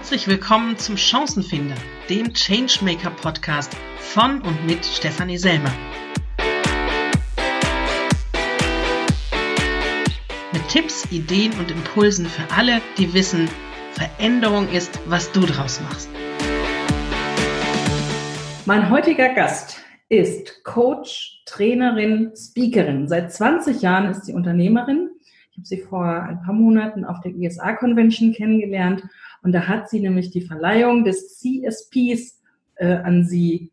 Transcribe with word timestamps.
Herzlich 0.00 0.28
willkommen 0.28 0.78
zum 0.78 0.96
Chancenfinder, 0.96 1.74
dem 2.08 2.32
Changemaker 2.32 3.10
Podcast 3.10 3.76
von 3.98 4.40
und 4.40 4.64
mit 4.64 4.82
Stefanie 4.82 5.36
Selmer. 5.36 5.70
Mit 10.54 10.66
Tipps, 10.68 11.06
Ideen 11.12 11.52
und 11.58 11.70
Impulsen 11.70 12.24
für 12.24 12.50
alle, 12.56 12.80
die 12.96 13.12
wissen, 13.12 13.46
Veränderung 13.92 14.70
ist, 14.70 14.98
was 15.04 15.30
du 15.32 15.40
draus 15.40 15.82
machst. 15.82 16.08
Mein 18.64 18.88
heutiger 18.88 19.34
Gast 19.34 19.82
ist 20.08 20.64
Coach, 20.64 21.42
Trainerin, 21.44 22.32
Speakerin. 22.34 23.06
Seit 23.06 23.34
20 23.34 23.82
Jahren 23.82 24.10
ist 24.10 24.24
sie 24.24 24.32
Unternehmerin. 24.32 25.10
Ich 25.50 25.58
habe 25.58 25.66
sie 25.66 25.78
vor 25.78 26.06
ein 26.06 26.40
paar 26.40 26.54
Monaten 26.54 27.04
auf 27.04 27.20
der 27.20 27.34
ISA 27.34 27.74
Convention 27.74 28.32
kennengelernt 28.32 29.02
und 29.42 29.52
da 29.52 29.68
hat 29.68 29.88
sie 29.88 30.00
nämlich 30.00 30.30
die 30.30 30.42
Verleihung 30.42 31.04
des 31.04 31.38
CSPs 31.38 32.40
äh, 32.76 32.94
an 32.96 33.24
sie 33.24 33.72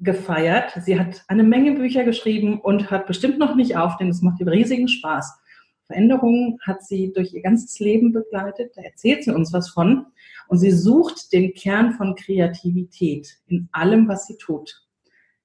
gefeiert. 0.00 0.72
Sie 0.84 0.98
hat 0.98 1.24
eine 1.28 1.42
Menge 1.42 1.72
Bücher 1.74 2.04
geschrieben 2.04 2.60
und 2.60 2.90
hat 2.90 3.06
bestimmt 3.06 3.38
noch 3.38 3.56
nicht 3.56 3.76
auf, 3.76 3.96
denn 3.96 4.08
es 4.08 4.22
macht 4.22 4.40
ihr 4.40 4.46
riesigen 4.46 4.88
Spaß. 4.88 5.38
Veränderungen 5.86 6.58
hat 6.66 6.84
sie 6.84 7.12
durch 7.12 7.32
ihr 7.32 7.42
ganzes 7.42 7.78
Leben 7.80 8.12
begleitet. 8.12 8.72
Da 8.76 8.82
erzählt 8.82 9.24
sie 9.24 9.30
uns 9.30 9.52
was 9.52 9.70
von. 9.70 10.06
Und 10.46 10.58
sie 10.58 10.70
sucht 10.70 11.32
den 11.32 11.54
Kern 11.54 11.92
von 11.92 12.14
Kreativität 12.14 13.38
in 13.46 13.68
allem, 13.72 14.06
was 14.06 14.26
sie 14.26 14.36
tut. 14.36 14.86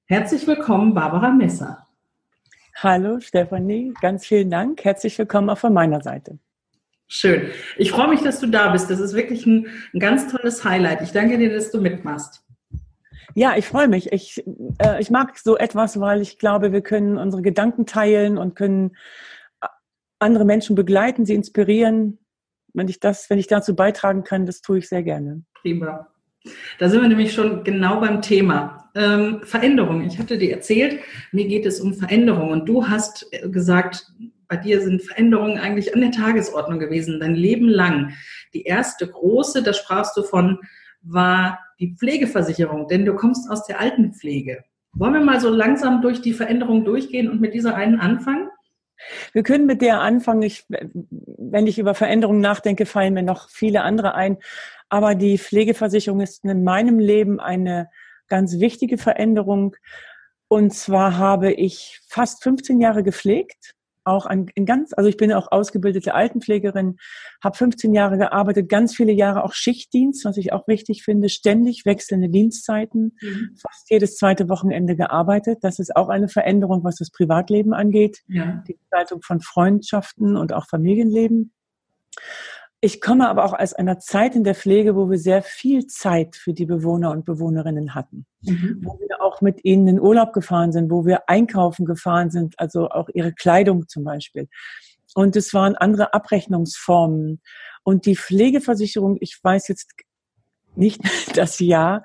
Herzlich 0.06 0.46
willkommen, 0.46 0.94
Barbara 0.94 1.32
Messer. 1.32 1.88
Hallo, 2.76 3.20
Stefanie. 3.20 3.94
Ganz 4.02 4.26
vielen 4.26 4.50
Dank. 4.50 4.84
Herzlich 4.84 5.18
willkommen 5.18 5.50
auch 5.50 5.58
von 5.58 5.74
meiner 5.74 6.02
Seite. 6.02 6.40
Schön. 7.08 7.52
Ich 7.78 7.92
freue 7.92 8.08
mich, 8.08 8.22
dass 8.22 8.40
du 8.40 8.48
da 8.48 8.72
bist. 8.72 8.90
Das 8.90 9.00
ist 9.00 9.14
wirklich 9.14 9.46
ein, 9.46 9.68
ein 9.94 10.00
ganz 10.00 10.32
tolles 10.32 10.64
Highlight. 10.64 11.02
Ich 11.02 11.12
danke 11.12 11.38
dir, 11.38 11.54
dass 11.54 11.72
du 11.72 11.80
mitmachst. 11.80 12.44
Ja, 13.36 13.56
ich 13.58 13.66
freue 13.66 13.88
mich. 13.88 14.12
Ich, 14.12 14.44
äh, 14.80 15.02
ich 15.02 15.10
mag 15.10 15.38
so 15.38 15.58
etwas, 15.58 16.00
weil 16.00 16.22
ich 16.22 16.38
glaube, 16.38 16.72
wir 16.72 16.82
können 16.82 17.18
unsere 17.18 17.42
Gedanken 17.42 17.86
teilen 17.86 18.38
und 18.38 18.56
können 18.56 18.96
äh, 19.62 19.68
andere 20.20 20.46
Menschen 20.46 20.76
begleiten, 20.76 21.26
sie 21.26 21.34
inspirieren. 21.34 22.20
Wenn 22.74 22.88
ich 22.88 23.00
das, 23.00 23.30
wenn 23.30 23.40
ich 23.40 23.48
dazu 23.48 23.76
beitragen 23.76 24.24
kann, 24.24 24.46
das 24.46 24.62
tue 24.62 24.80
ich 24.80 24.90
sehr 24.90 25.04
gerne. 25.04 25.44
Prima. 25.62 26.08
Da 26.78 26.90
sind 26.90 27.02
wir 27.02 27.08
nämlich 27.08 27.34
schon 27.34 27.64
genau 27.64 28.00
beim 28.00 28.22
Thema. 28.22 28.90
Ähm, 28.96 29.42
Veränderung. 29.44 30.06
Ich 30.06 30.20
hatte 30.20 30.38
dir 30.38 30.52
erzählt, 30.52 31.00
mir 31.32 31.48
geht 31.48 31.66
es 31.66 31.80
um 31.80 31.94
Veränderung. 31.94 32.52
Und 32.52 32.68
du 32.68 32.88
hast 32.88 33.32
gesagt, 33.44 34.12
bei 34.54 34.58
dir 34.58 34.82
sind 34.82 35.02
Veränderungen 35.02 35.58
eigentlich 35.58 35.96
an 35.96 36.02
der 36.02 36.12
Tagesordnung 36.12 36.78
gewesen, 36.78 37.20
dein 37.20 37.34
Leben 37.34 37.68
lang. 37.68 38.14
Die 38.54 38.62
erste 38.62 39.08
große, 39.08 39.64
da 39.64 39.74
sprachst 39.74 40.16
du 40.16 40.22
von, 40.22 40.60
war 41.02 41.58
die 41.80 41.96
Pflegeversicherung, 41.98 42.88
denn 42.88 43.04
du 43.04 43.16
kommst 43.16 43.50
aus 43.50 43.66
der 43.66 43.80
Altenpflege. 43.80 44.64
Wollen 44.92 45.14
wir 45.16 45.22
mal 45.22 45.40
so 45.40 45.50
langsam 45.50 46.04
durch 46.04 46.22
die 46.22 46.34
Veränderung 46.34 46.86
durchgehen 46.86 47.32
und 47.32 47.42
mit 47.42 47.56
dieser 47.56 47.74
einen 47.74 48.00
anfangen? 48.00 48.48
Wir 49.32 49.42
können 49.42 49.66
mit 49.66 49.82
der 49.82 50.02
anfangen. 50.02 50.44
Ich, 50.44 50.66
wenn 50.70 51.66
ich 51.66 51.80
über 51.80 51.96
Veränderungen 51.96 52.40
nachdenke, 52.40 52.86
fallen 52.86 53.16
mir 53.16 53.24
noch 53.24 53.50
viele 53.50 53.82
andere 53.82 54.14
ein. 54.14 54.38
Aber 54.88 55.16
die 55.16 55.40
Pflegeversicherung 55.40 56.22
ist 56.22 56.46
in 56.46 56.64
meinem 56.64 57.00
Leben 57.00 57.40
eine 57.40 57.90
ganz 58.28 58.60
wichtige 58.60 59.00
Veränderung. 59.00 59.76
Und 60.48 60.76
zwar 60.76 61.18
habe 61.18 61.52
ich 61.52 62.02
fast 62.08 62.44
15 62.44 62.80
Jahre 62.80 63.02
gepflegt 63.02 63.74
auch 64.06 64.26
an, 64.26 64.48
in 64.56 64.66
ganz, 64.66 64.94
also 64.94 65.10
ich 65.10 65.18
bin 65.18 65.32
auch 65.32 65.52
ausgebildete 65.52 66.14
Altenpflegerin, 66.14 66.98
habe 67.44 67.58
15 67.58 67.94
Jahre 67.94 68.18
gearbeitet, 68.18 68.70
ganz 68.70 68.96
viele 68.96 69.12
Jahre 69.12 69.44
auch 69.44 69.54
Schichtdienst, 69.54 70.26
was 70.26 70.38
ich 70.38 70.54
auch 70.54 70.68
wichtig 70.68 71.04
finde, 71.04 71.30
ständig 71.30 71.86
wechselnde 71.86 72.30
Dienstzeiten, 72.30 73.18
mhm. 73.22 73.56
fast 73.60 73.90
jedes 73.90 74.18
zweite 74.18 74.50
Wochenende 74.50 74.96
gearbeitet. 74.96 75.60
Das 75.62 75.80
ist 75.80 75.96
auch 75.96 76.10
eine 76.10 76.28
Veränderung, 76.28 76.84
was 76.84 76.96
das 76.96 77.12
Privatleben 77.12 77.74
angeht, 77.74 78.24
ja. 78.28 78.64
die 78.68 78.76
Gestaltung 78.76 79.22
von 79.22 79.40
Freundschaften 79.42 80.36
und 80.36 80.54
auch 80.54 80.68
Familienleben. 80.68 81.54
Ich 82.84 83.00
komme 83.00 83.30
aber 83.30 83.46
auch 83.46 83.58
aus 83.58 83.72
einer 83.72 84.00
Zeit 84.00 84.36
in 84.36 84.44
der 84.44 84.56
Pflege, 84.56 84.98
wo 84.98 85.10
wir 85.10 85.18
sehr 85.18 85.42
viel 85.42 85.88
Zeit 85.88 86.36
für 86.36 86.52
die 86.52 86.66
Bewohner 86.66 87.12
und 87.12 87.24
Bewohnerinnen 87.24 87.96
hatten, 87.96 88.26
mhm. 88.42 88.82
wo 88.84 89.00
wir 89.00 89.22
auch 89.22 89.40
mit 89.40 89.64
ihnen 89.64 89.88
in 89.88 90.02
Urlaub 90.02 90.34
gefahren 90.34 90.74
sind, 90.74 90.92
wo 90.92 91.06
wir 91.06 91.30
einkaufen 91.30 91.86
gefahren 91.86 92.30
sind, 92.30 92.60
also 92.60 92.90
auch 92.90 93.08
ihre 93.14 93.32
Kleidung 93.32 93.88
zum 93.88 94.04
Beispiel. 94.04 94.50
Und 95.16 95.38
es 95.38 95.54
waren 95.54 95.78
andere 95.78 96.14
Abrechnungsformen. 96.14 97.42
Und 97.84 98.06
die 98.06 98.18
Pflegeversicherung, 98.18 99.16
ich 99.22 99.40
weiß 99.42 99.70
jetzt 99.70 99.94
nicht 100.76 101.00
das 101.38 101.60
Jahr, 101.60 102.04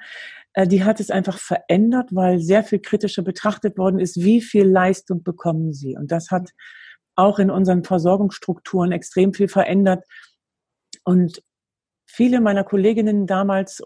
äh, 0.52 0.68
die 0.68 0.84
hat 0.84 1.00
es 1.00 1.10
einfach 1.10 1.38
verändert, 1.38 2.10
weil 2.12 2.38
sehr 2.38 2.62
viel 2.62 2.78
kritischer 2.78 3.22
betrachtet 3.22 3.78
worden 3.78 3.98
ist, 3.98 4.18
wie 4.18 4.40
viel 4.40 4.68
Leistung 4.68 5.24
bekommen 5.24 5.72
sie. 5.72 5.96
Und 5.96 6.12
das 6.12 6.30
hat 6.30 6.50
auch 7.16 7.40
in 7.40 7.50
unseren 7.50 7.82
Versorgungsstrukturen 7.82 8.92
extrem 8.92 9.34
viel 9.34 9.48
verändert 9.48 10.04
und 11.08 11.42
viele 12.04 12.42
meiner 12.42 12.64
Kolleginnen 12.64 13.26
damals 13.26 13.82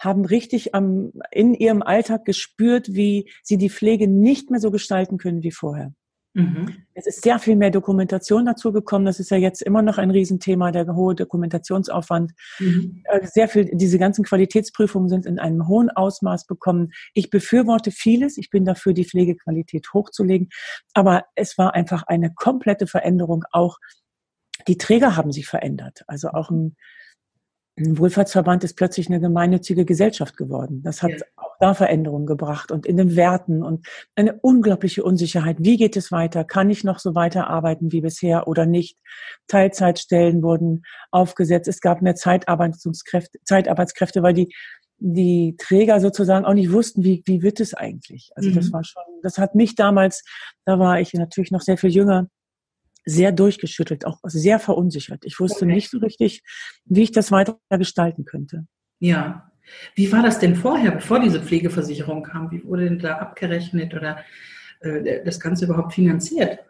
haben 0.00 0.24
richtig 0.24 0.74
am, 0.74 1.12
in 1.30 1.54
ihrem 1.54 1.82
Alltag 1.82 2.24
gespürt, 2.24 2.88
wie 2.94 3.30
sie 3.44 3.58
die 3.58 3.70
Pflege 3.70 4.08
nicht 4.08 4.50
mehr 4.50 4.58
so 4.58 4.72
gestalten 4.72 5.18
können 5.18 5.44
wie 5.44 5.52
vorher. 5.52 5.92
Mhm. 6.34 6.84
Es 6.94 7.06
ist 7.06 7.22
sehr 7.22 7.38
viel 7.38 7.54
mehr 7.54 7.70
Dokumentation 7.70 8.44
dazu 8.44 8.72
gekommen. 8.72 9.04
Das 9.04 9.20
ist 9.20 9.30
ja 9.30 9.36
jetzt 9.36 9.62
immer 9.62 9.82
noch 9.82 9.98
ein 9.98 10.10
Riesenthema, 10.10 10.72
der 10.72 10.92
hohe 10.96 11.14
Dokumentationsaufwand. 11.14 12.32
Mhm. 12.58 13.02
Äh, 13.04 13.24
sehr 13.24 13.46
viel, 13.46 13.70
diese 13.72 13.98
ganzen 13.98 14.24
Qualitätsprüfungen 14.24 15.08
sind 15.08 15.26
in 15.26 15.38
einem 15.38 15.68
hohen 15.68 15.90
Ausmaß 15.90 16.46
bekommen. 16.46 16.90
Ich 17.14 17.30
befürworte 17.30 17.92
vieles. 17.92 18.36
Ich 18.36 18.50
bin 18.50 18.64
dafür, 18.64 18.94
die 18.94 19.04
Pflegequalität 19.04 19.92
hochzulegen. 19.94 20.48
Aber 20.92 21.24
es 21.36 21.56
war 21.56 21.74
einfach 21.74 22.02
eine 22.08 22.34
komplette 22.34 22.88
Veränderung 22.88 23.44
auch 23.52 23.78
die 24.66 24.78
Träger 24.78 25.16
haben 25.16 25.32
sich 25.32 25.46
verändert. 25.46 26.02
Also 26.06 26.28
auch 26.30 26.50
ein, 26.50 26.76
ein 27.78 27.98
Wohlfahrtsverband 27.98 28.64
ist 28.64 28.74
plötzlich 28.74 29.08
eine 29.08 29.20
gemeinnützige 29.20 29.84
Gesellschaft 29.84 30.36
geworden. 30.36 30.82
Das 30.82 31.02
hat 31.02 31.12
ja. 31.12 31.18
auch 31.36 31.54
da 31.60 31.74
Veränderungen 31.74 32.26
gebracht 32.26 32.72
und 32.72 32.86
in 32.86 32.96
den 32.96 33.14
Werten 33.14 33.62
und 33.62 33.86
eine 34.16 34.34
unglaubliche 34.40 35.04
Unsicherheit. 35.04 35.58
Wie 35.60 35.76
geht 35.76 35.96
es 35.96 36.10
weiter? 36.10 36.44
Kann 36.44 36.70
ich 36.70 36.82
noch 36.82 36.98
so 36.98 37.14
weiterarbeiten 37.14 37.92
wie 37.92 38.00
bisher 38.00 38.48
oder 38.48 38.66
nicht? 38.66 38.98
Teilzeitstellen 39.46 40.42
wurden 40.42 40.82
aufgesetzt. 41.10 41.68
Es 41.68 41.80
gab 41.80 42.02
mehr 42.02 42.16
Zeitarbeitskräfte, 42.16 43.38
Zeitarbeitskräfte 43.44 44.22
weil 44.22 44.34
die 44.34 44.52
die 44.98 45.54
Träger 45.58 46.00
sozusagen 46.00 46.44
auch 46.44 46.54
nicht 46.54 46.72
wussten, 46.72 47.04
wie, 47.04 47.22
wie 47.24 47.42
wird 47.42 47.60
es 47.60 47.72
eigentlich. 47.72 48.30
Also 48.34 48.50
mhm. 48.50 48.54
das 48.54 48.72
war 48.72 48.84
schon, 48.84 49.02
das 49.22 49.38
hat 49.38 49.54
mich 49.54 49.74
damals, 49.76 50.24
da 50.64 50.78
war 50.78 51.00
ich 51.00 51.14
natürlich 51.14 51.52
noch 51.52 51.60
sehr 51.60 51.78
viel 51.78 51.90
jünger, 51.90 52.28
sehr 53.08 53.32
durchgeschüttelt, 53.32 54.06
auch 54.06 54.18
sehr 54.24 54.58
verunsichert. 54.58 55.24
Ich 55.24 55.40
wusste 55.40 55.64
okay. 55.64 55.74
nicht 55.74 55.90
so 55.90 55.98
richtig, 55.98 56.42
wie 56.84 57.02
ich 57.02 57.12
das 57.12 57.32
weiter 57.32 57.58
gestalten 57.70 58.24
könnte. 58.24 58.66
Ja. 59.00 59.50
Wie 59.94 60.10
war 60.12 60.22
das 60.22 60.38
denn 60.38 60.56
vorher, 60.56 60.92
bevor 60.92 61.20
diese 61.20 61.42
Pflegeversicherung 61.42 62.22
kam? 62.22 62.50
Wie 62.50 62.64
wurde 62.64 62.84
denn 62.84 62.98
da 62.98 63.18
abgerechnet 63.18 63.94
oder 63.94 64.18
äh, 64.80 65.22
das 65.24 65.40
Ganze 65.40 65.66
überhaupt 65.66 65.94
finanziert? 65.94 66.60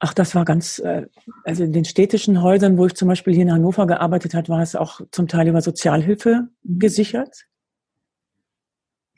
Ach, 0.00 0.14
das 0.14 0.34
war 0.34 0.44
ganz, 0.44 0.78
äh, 0.78 1.06
also 1.44 1.64
in 1.64 1.72
den 1.72 1.84
städtischen 1.84 2.42
Häusern, 2.42 2.78
wo 2.78 2.86
ich 2.86 2.94
zum 2.94 3.08
Beispiel 3.08 3.34
hier 3.34 3.42
in 3.42 3.52
Hannover 3.52 3.86
gearbeitet 3.86 4.32
hat, 4.34 4.48
war 4.48 4.62
es 4.62 4.76
auch 4.76 5.00
zum 5.10 5.26
Teil 5.28 5.48
über 5.48 5.60
Sozialhilfe 5.60 6.48
mhm. 6.62 6.78
gesichert. 6.78 7.46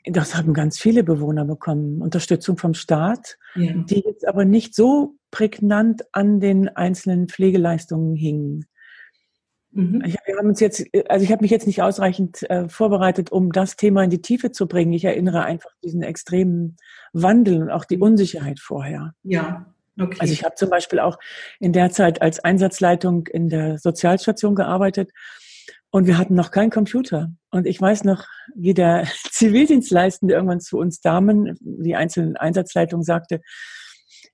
Das 0.05 0.35
haben 0.35 0.53
ganz 0.53 0.79
viele 0.79 1.03
Bewohner 1.03 1.45
bekommen, 1.45 2.01
Unterstützung 2.01 2.57
vom 2.57 2.73
Staat, 2.73 3.37
ja. 3.55 3.73
die 3.73 4.03
jetzt 4.05 4.27
aber 4.27 4.45
nicht 4.45 4.73
so 4.73 5.15
prägnant 5.29 6.03
an 6.11 6.39
den 6.39 6.69
einzelnen 6.69 7.27
Pflegeleistungen 7.27 8.15
hingen. 8.15 8.65
Mhm. 9.71 10.03
Ich, 10.05 10.15
wir 10.25 10.37
haben 10.37 10.49
uns 10.49 10.59
jetzt, 10.59 10.83
also 11.07 11.23
ich 11.23 11.31
habe 11.31 11.43
mich 11.43 11.51
jetzt 11.51 11.67
nicht 11.67 11.81
ausreichend 11.81 12.49
äh, 12.49 12.67
vorbereitet, 12.67 13.31
um 13.31 13.51
das 13.51 13.75
Thema 13.75 14.03
in 14.03 14.09
die 14.09 14.21
Tiefe 14.21 14.51
zu 14.51 14.67
bringen. 14.67 14.93
Ich 14.93 15.05
erinnere 15.05 15.43
einfach 15.43 15.71
diesen 15.83 16.01
extremen 16.01 16.77
Wandel 17.13 17.61
und 17.61 17.69
auch 17.69 17.85
die 17.85 17.97
mhm. 17.97 18.03
Unsicherheit 18.03 18.59
vorher. 18.59 19.13
Ja. 19.23 19.73
Okay. 19.99 20.17
Also 20.19 20.33
ich 20.33 20.43
habe 20.43 20.55
zum 20.55 20.69
Beispiel 20.69 20.99
auch 20.99 21.19
in 21.59 21.73
der 21.73 21.91
Zeit 21.91 22.21
als 22.21 22.39
Einsatzleitung 22.39 23.27
in 23.27 23.49
der 23.49 23.77
Sozialstation 23.77 24.55
gearbeitet 24.55 25.11
und 25.91 26.07
wir 26.07 26.17
hatten 26.17 26.35
noch 26.35 26.51
keinen 26.51 26.69
Computer. 26.69 27.31
Und 27.51 27.67
ich 27.67 27.79
weiß 27.79 28.05
noch, 28.05 28.25
wie 28.55 28.73
der 28.73 29.07
Zivildienstleistende 29.31 30.33
irgendwann 30.33 30.61
zu 30.61 30.77
uns 30.77 31.01
Damen, 31.01 31.57
die 31.59 31.95
einzelnen 31.95 32.37
Einsatzleitungen 32.37 33.03
sagte, 33.03 33.41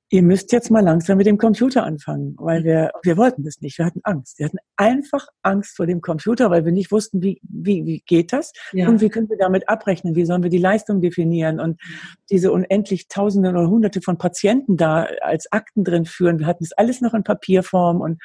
ihr 0.09 0.23
müsst 0.23 0.53
jetzt 0.53 0.71
mal 0.71 0.83
langsam 0.83 1.17
mit 1.17 1.27
dem 1.27 1.37
Computer 1.37 1.83
anfangen, 1.83 2.35
weil 2.37 2.63
wir, 2.63 2.91
wir 3.03 3.17
wollten 3.17 3.43
das 3.43 3.59
nicht. 3.59 3.77
Wir 3.77 3.85
hatten 3.85 3.99
Angst. 4.03 4.39
Wir 4.39 4.45
hatten 4.45 4.59
einfach 4.77 5.27
Angst 5.41 5.75
vor 5.75 5.85
dem 5.85 5.99
Computer, 5.99 6.49
weil 6.49 6.63
wir 6.63 6.71
nicht 6.71 6.91
wussten, 6.91 7.21
wie, 7.21 7.41
wie, 7.41 7.85
wie 7.85 8.03
geht 8.05 8.31
das? 8.31 8.53
Ja. 8.71 8.87
Und 8.87 9.01
wie 9.01 9.09
können 9.09 9.29
wir 9.29 9.37
damit 9.37 9.67
abrechnen? 9.67 10.15
Wie 10.15 10.25
sollen 10.25 10.43
wir 10.43 10.49
die 10.49 10.59
Leistung 10.59 11.01
definieren? 11.01 11.59
Und 11.59 11.81
diese 12.29 12.53
unendlich 12.53 13.09
Tausende 13.09 13.49
oder 13.49 13.67
Hunderte 13.67 14.01
von 14.01 14.17
Patienten 14.17 14.77
da 14.77 15.07
als 15.21 15.51
Akten 15.51 15.83
drin 15.83 16.05
führen. 16.05 16.39
Wir 16.39 16.47
hatten 16.47 16.63
das 16.63 16.73
alles 16.73 17.01
noch 17.01 17.13
in 17.13 17.23
Papierform 17.23 17.99
und 17.99 18.21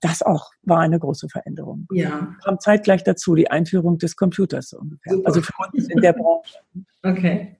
das 0.00 0.22
auch 0.22 0.50
war 0.62 0.80
eine 0.80 0.98
große 0.98 1.28
Veränderung. 1.28 1.86
Ja. 1.92 2.34
Kam 2.42 2.58
zeitgleich 2.58 3.04
dazu 3.04 3.34
die 3.34 3.50
Einführung 3.50 3.98
des 3.98 4.16
Computers 4.16 4.70
so 4.70 4.78
ungefähr. 4.78 5.14
Super. 5.14 5.28
Also 5.28 5.42
für 5.42 5.52
uns 5.72 5.88
in 5.88 6.00
der 6.00 6.12
Branche. 6.14 6.58
Okay. 7.02 7.56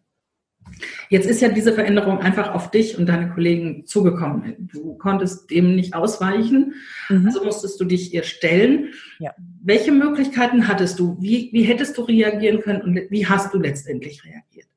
Jetzt 1.08 1.26
ist 1.26 1.40
ja 1.40 1.48
diese 1.48 1.72
Veränderung 1.72 2.20
einfach 2.20 2.54
auf 2.54 2.70
dich 2.70 2.96
und 2.96 3.06
deine 3.06 3.30
Kollegen 3.30 3.84
zugekommen. 3.86 4.68
Du 4.72 4.94
konntest 4.94 5.50
dem 5.50 5.74
nicht 5.74 5.94
ausweichen, 5.94 6.74
Mhm. 7.08 7.26
also 7.26 7.44
musstest 7.44 7.80
du 7.80 7.84
dich 7.84 8.14
ihr 8.14 8.22
stellen. 8.22 8.92
Ja. 9.18 9.34
Welche 9.62 9.92
Möglichkeiten 9.92 10.68
hattest 10.68 10.98
du? 10.98 11.16
Wie, 11.20 11.50
wie 11.52 11.62
hättest 11.62 11.98
du 11.98 12.02
reagieren 12.02 12.60
können 12.60 12.82
und 12.82 13.10
wie 13.10 13.26
hast 13.26 13.52
du 13.52 13.58
letztendlich 13.58 14.24
reagiert? 14.24 14.68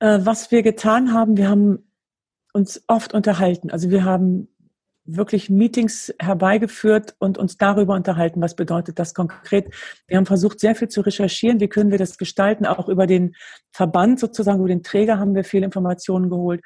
Äh, 0.00 0.20
was 0.24 0.50
wir 0.50 0.62
getan 0.62 1.12
haben, 1.12 1.36
wir 1.36 1.48
haben 1.48 1.78
uns 2.52 2.82
oft 2.88 3.14
unterhalten. 3.14 3.70
Also 3.70 3.90
wir 3.90 4.04
haben 4.04 4.48
wirklich 5.16 5.50
Meetings 5.50 6.14
herbeigeführt 6.18 7.14
und 7.18 7.38
uns 7.38 7.56
darüber 7.56 7.94
unterhalten, 7.94 8.40
was 8.40 8.54
bedeutet 8.56 8.98
das 8.98 9.14
konkret. 9.14 9.72
Wir 10.06 10.16
haben 10.16 10.26
versucht, 10.26 10.60
sehr 10.60 10.74
viel 10.74 10.88
zu 10.88 11.00
recherchieren. 11.00 11.60
Wie 11.60 11.68
können 11.68 11.90
wir 11.90 11.98
das 11.98 12.18
gestalten? 12.18 12.66
Auch 12.66 12.88
über 12.88 13.06
den 13.06 13.34
Verband 13.72 14.20
sozusagen, 14.20 14.58
über 14.60 14.68
den 14.68 14.82
Träger 14.82 15.18
haben 15.18 15.34
wir 15.34 15.44
viele 15.44 15.64
Informationen 15.64 16.30
geholt. 16.30 16.62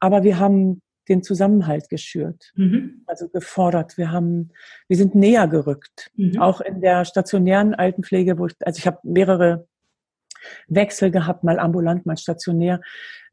Aber 0.00 0.22
wir 0.22 0.38
haben 0.38 0.82
den 1.08 1.22
Zusammenhalt 1.22 1.88
geschürt, 1.88 2.52
Mhm. 2.54 3.02
also 3.06 3.28
gefordert. 3.28 3.96
Wir 3.96 4.12
haben, 4.12 4.50
wir 4.88 4.96
sind 4.96 5.14
näher 5.14 5.48
gerückt. 5.48 6.10
Mhm. 6.16 6.38
Auch 6.38 6.60
in 6.60 6.80
der 6.80 7.04
stationären 7.04 7.74
Altenpflege, 7.74 8.38
wo 8.38 8.46
ich, 8.46 8.54
also 8.60 8.78
ich 8.78 8.86
habe 8.86 8.98
mehrere 9.02 9.66
Wechsel 10.68 11.10
gehabt, 11.10 11.44
mal 11.44 11.58
ambulant, 11.58 12.06
mal 12.06 12.16
stationär. 12.16 12.80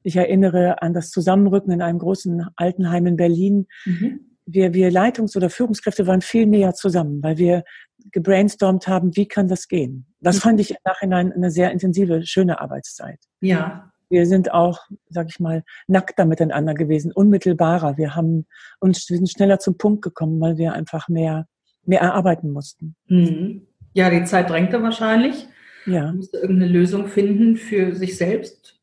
Ich 0.04 0.16
erinnere 0.16 0.82
an 0.82 0.94
das 0.94 1.10
Zusammenrücken 1.12 1.72
in 1.72 1.82
einem 1.82 2.00
großen 2.00 2.48
Altenheim 2.56 3.08
in 3.08 3.18
Berlin. 3.18 3.68
Mhm. 3.86 4.35
Wir, 4.46 4.74
wir 4.74 4.92
Leitungs- 4.92 5.36
oder 5.36 5.50
Führungskräfte 5.50 6.06
waren 6.08 6.22
viel 6.22 6.46
näher 6.46 6.74
zusammen, 6.74 7.24
weil 7.24 7.38
wir 7.38 7.64
gebrainstormt 8.12 8.88
haben, 8.88 9.16
wie 9.16 9.28
kann 9.28 9.48
das 9.48 9.68
gehen. 9.68 10.06
Das 10.20 10.40
fand 10.40 10.60
ich 10.60 10.72
im 10.72 10.78
Nachhinein 10.86 11.32
eine 11.34 11.50
sehr 11.50 11.72
intensive, 11.72 12.26
schöne 12.26 12.62
Arbeitszeit. 12.62 13.20
Ja. 13.42 13.92
Wir 14.10 14.28
sind 14.28 14.54
auch, 14.54 14.80
sag 15.10 15.28
ich 15.30 15.40
mal, 15.40 15.64
nackter 15.88 16.26
miteinander 16.26 16.76
gewesen, 16.76 17.12
unmittelbarer. 17.12 17.98
Wir 17.98 18.16
haben 18.16 18.46
uns, 18.80 19.10
wir 19.10 19.18
sind 19.18 19.32
schneller 19.32 19.58
zum 19.58 19.78
Punkt 19.78 20.04
gekommen, 20.04 20.40
weil 20.40 20.58
wir 20.58 20.74
einfach 20.74 21.10
mehr, 21.10 21.48
mehr 21.84 22.02
erarbeiten 22.02 22.52
mussten. 22.52 22.96
Mhm. 23.08 23.66
Ja, 23.94 24.10
die 24.10 24.24
Zeit 24.26 24.50
drängte 24.50 24.84
wahrscheinlich. 24.84 25.48
Ja. 25.86 26.08
Man 26.08 26.18
musste 26.18 26.38
irgendeine 26.38 26.72
Lösung 26.72 27.08
finden 27.08 27.58
für 27.58 27.96
sich 27.96 28.18
selbst, 28.18 28.80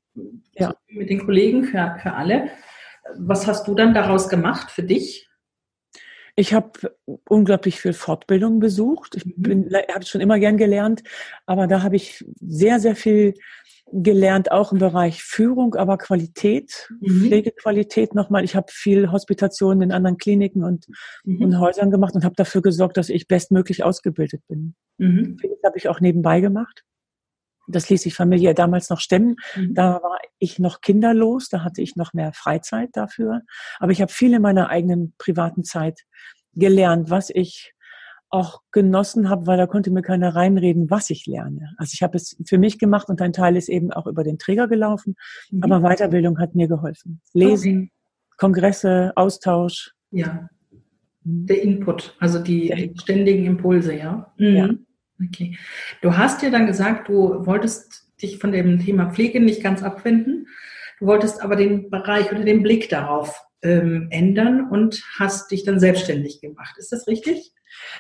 Ja. 0.57 0.75
mit 0.89 1.11
den 1.11 1.25
Kollegen, 1.25 1.65
für, 1.65 1.97
für 2.03 2.13
alle. 2.15 2.49
Was 3.17 3.47
hast 3.47 3.69
du 3.69 3.75
dann 3.75 3.95
daraus 3.95 4.29
gemacht 4.29 4.71
für 4.71 4.83
dich? 4.83 5.29
Ich 6.35 6.55
habe 6.55 6.97
unglaublich 7.29 7.81
viel 7.81 7.93
Fortbildung 7.93 8.59
besucht. 8.59 9.17
Ich 9.17 9.27
Mhm. 9.27 9.43
bin, 9.43 9.71
habe 9.93 10.05
schon 10.07 10.21
immer 10.21 10.39
gern 10.39 10.57
gelernt, 10.57 11.03
aber 11.47 11.67
da 11.67 11.83
habe 11.83 11.97
ich 11.97 12.25
sehr, 12.41 12.81
sehr 12.81 12.97
viel 12.97 13.35
gelernt, 13.95 14.51
auch 14.51 14.73
im 14.73 14.79
Bereich 14.79 15.23
Führung, 15.23 15.75
aber 15.75 15.99
Qualität, 15.99 16.91
Mhm. 17.01 17.27
Pflegequalität 17.27 18.15
nochmal. 18.15 18.43
Ich 18.45 18.57
habe 18.57 18.73
viel 18.73 19.13
Hospitationen 19.13 19.83
in 19.83 19.93
anderen 19.93 20.17
Kliniken 20.17 20.65
und, 20.65 20.87
Mhm. 21.25 21.43
und 21.43 21.61
Häusern 21.61 21.91
gemacht 21.91 22.15
und 22.15 22.25
habe 22.25 22.35
dafür 22.35 22.63
gesorgt, 22.63 22.97
dass 22.97 23.11
ich 23.11 23.29
bestmöglich 23.29 23.85
ausgebildet 23.85 24.41
bin. 24.49 24.75
Mhm. 24.97 25.37
Vieles 25.39 25.59
habe 25.63 25.77
ich 25.77 25.89
auch 25.89 26.01
nebenbei 26.01 26.41
gemacht. 26.41 26.85
Das 27.69 27.89
ließ 27.89 28.03
sich 28.03 28.15
familiär 28.15 28.55
damals 28.55 28.91
noch 28.91 29.01
stemmen. 29.01 29.37
Mhm. 29.57 29.75
Da 29.75 30.03
war 30.03 30.19
ich 30.39 30.59
noch 30.59 30.81
kinderlos, 30.81 31.49
da 31.49 31.63
hatte 31.65 31.83
ich 31.83 31.97
noch 31.97 32.13
mehr 32.13 32.33
Freizeit 32.33 32.91
dafür. 32.93 33.43
Aber 33.79 33.93
ich 33.93 34.03
habe 34.03 34.13
viel 34.13 34.35
in 34.35 34.43
meiner 34.43 34.69
eigenen 34.69 35.15
privaten 35.19 35.65
Zeit 35.65 36.01
gelernt, 36.55 37.11
was 37.11 37.31
ich 37.31 37.75
auch 38.29 38.63
genossen 38.73 39.29
habe, 39.29 39.47
weil 39.47 39.59
da 39.59 39.67
konnte 39.67 39.91
mir 39.91 40.01
keiner 40.01 40.35
reinreden, 40.35 40.89
was 40.91 41.11
ich 41.11 41.27
lerne. 41.27 41.75
Also 41.77 41.93
ich 41.93 42.03
habe 42.03 42.17
es 42.17 42.37
für 42.47 42.57
mich 42.57 42.79
gemacht 42.79 43.09
und 43.11 43.21
ein 43.21 43.35
Teil 43.35 43.57
ist 43.57 43.69
eben 43.69 43.93
auch 43.93 44.07
über 44.07 44.25
den 44.25 44.39
Träger 44.39 44.69
gelaufen. 44.69 45.17
Mhm. 45.51 45.63
Aber 45.63 45.81
Weiterbildung 45.81 46.39
hat 46.39 46.55
mir 46.55 46.67
geholfen. 46.67 47.21
Lesen, 47.35 47.91
Kongresse, 48.39 49.13
Austausch. 49.17 49.93
Ja, 50.11 50.49
der 51.25 51.63
Input, 51.63 52.17
also 52.19 52.39
die, 52.39 52.73
die 52.75 52.93
ständigen 53.01 53.45
Impulse, 53.45 53.97
ja. 53.97 54.33
Mhm. 54.39 54.57
Ja. 54.57 54.69
Okay. 55.29 55.57
Du 56.01 56.17
hast 56.17 56.43
ja 56.43 56.51
dann 56.51 56.67
gesagt, 56.67 57.09
du 57.09 57.47
wolltest 57.47 58.07
dich 58.21 58.39
von 58.39 58.53
dem 58.53 58.85
Thema 58.85 59.11
Pflege 59.11 59.41
nicht 59.41 59.63
ganz 59.63 59.83
abwenden. 59.83 60.47
Du 60.99 61.07
wolltest 61.07 61.43
aber 61.43 61.57
den 61.57 61.91
Bereich 61.91 62.31
oder 62.31 62.45
den 62.45 62.63
Blick 62.63 62.89
darauf 62.89 63.43
ähm, 63.63 64.09
ändern 64.11 64.69
und 64.71 65.03
hast 65.19 65.51
dich 65.51 65.65
dann 65.65 65.81
selbstständig 65.81 66.41
gemacht. 66.41 66.77
Ist 66.79 66.93
das 66.93 67.07
richtig? 67.07 67.53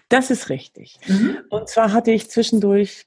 Das 0.08 0.30
ist 0.30 0.50
richtig. 0.50 0.98
Mhm. 1.06 1.38
Und 1.48 1.68
zwar 1.68 1.92
hatte 1.92 2.12
ich 2.12 2.30
zwischendurch 2.30 3.04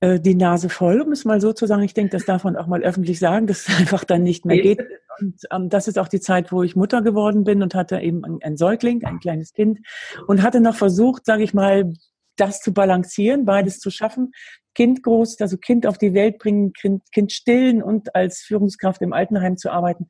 äh, 0.00 0.20
die 0.20 0.34
Nase 0.34 0.68
voll, 0.68 1.00
um 1.00 1.12
es 1.12 1.24
mal 1.24 1.40
so 1.40 1.52
zu 1.52 1.66
sagen. 1.66 1.82
Ich 1.82 1.94
denke, 1.94 2.10
das 2.10 2.24
darf 2.24 2.44
man 2.44 2.56
auch 2.56 2.66
mal 2.66 2.82
öffentlich 2.82 3.18
sagen, 3.18 3.46
dass 3.46 3.68
es 3.68 3.78
einfach 3.78 4.04
dann 4.04 4.22
nicht 4.22 4.44
mehr 4.44 4.60
geht. 4.60 4.80
Und 5.20 5.42
ähm, 5.50 5.68
das 5.68 5.88
ist 5.88 5.98
auch 5.98 6.08
die 6.08 6.20
Zeit, 6.20 6.52
wo 6.52 6.62
ich 6.62 6.76
Mutter 6.76 7.02
geworden 7.02 7.44
bin 7.44 7.62
und 7.62 7.74
hatte 7.74 7.98
eben 8.00 8.24
ein, 8.24 8.38
ein 8.42 8.56
Säugling, 8.56 9.04
ein 9.04 9.20
kleines 9.20 9.52
Kind 9.52 9.80
und 10.26 10.42
hatte 10.42 10.60
noch 10.60 10.76
versucht, 10.76 11.24
sage 11.26 11.42
ich 11.42 11.54
mal, 11.54 11.92
das 12.36 12.60
zu 12.60 12.72
balancieren, 12.72 13.44
beides 13.44 13.78
zu 13.78 13.90
schaffen. 13.90 14.32
Kind 14.74 15.02
groß, 15.02 15.40
also 15.40 15.58
Kind 15.58 15.86
auf 15.86 15.98
die 15.98 16.14
Welt 16.14 16.38
bringen, 16.38 16.72
Kind, 16.72 17.02
kind 17.12 17.30
stillen 17.32 17.82
und 17.82 18.14
als 18.14 18.40
Führungskraft 18.40 19.02
im 19.02 19.12
Altenheim 19.12 19.56
zu 19.56 19.70
arbeiten. 19.70 20.08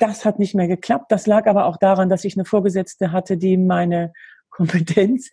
Das 0.00 0.24
hat 0.24 0.38
nicht 0.38 0.54
mehr 0.54 0.68
geklappt. 0.68 1.10
Das 1.10 1.26
lag 1.26 1.46
aber 1.46 1.66
auch 1.66 1.78
daran, 1.78 2.08
dass 2.08 2.24
ich 2.24 2.36
eine 2.36 2.44
Vorgesetzte 2.44 3.10
hatte, 3.10 3.36
die 3.36 3.56
meine 3.56 4.12
Kompetenz 4.50 5.30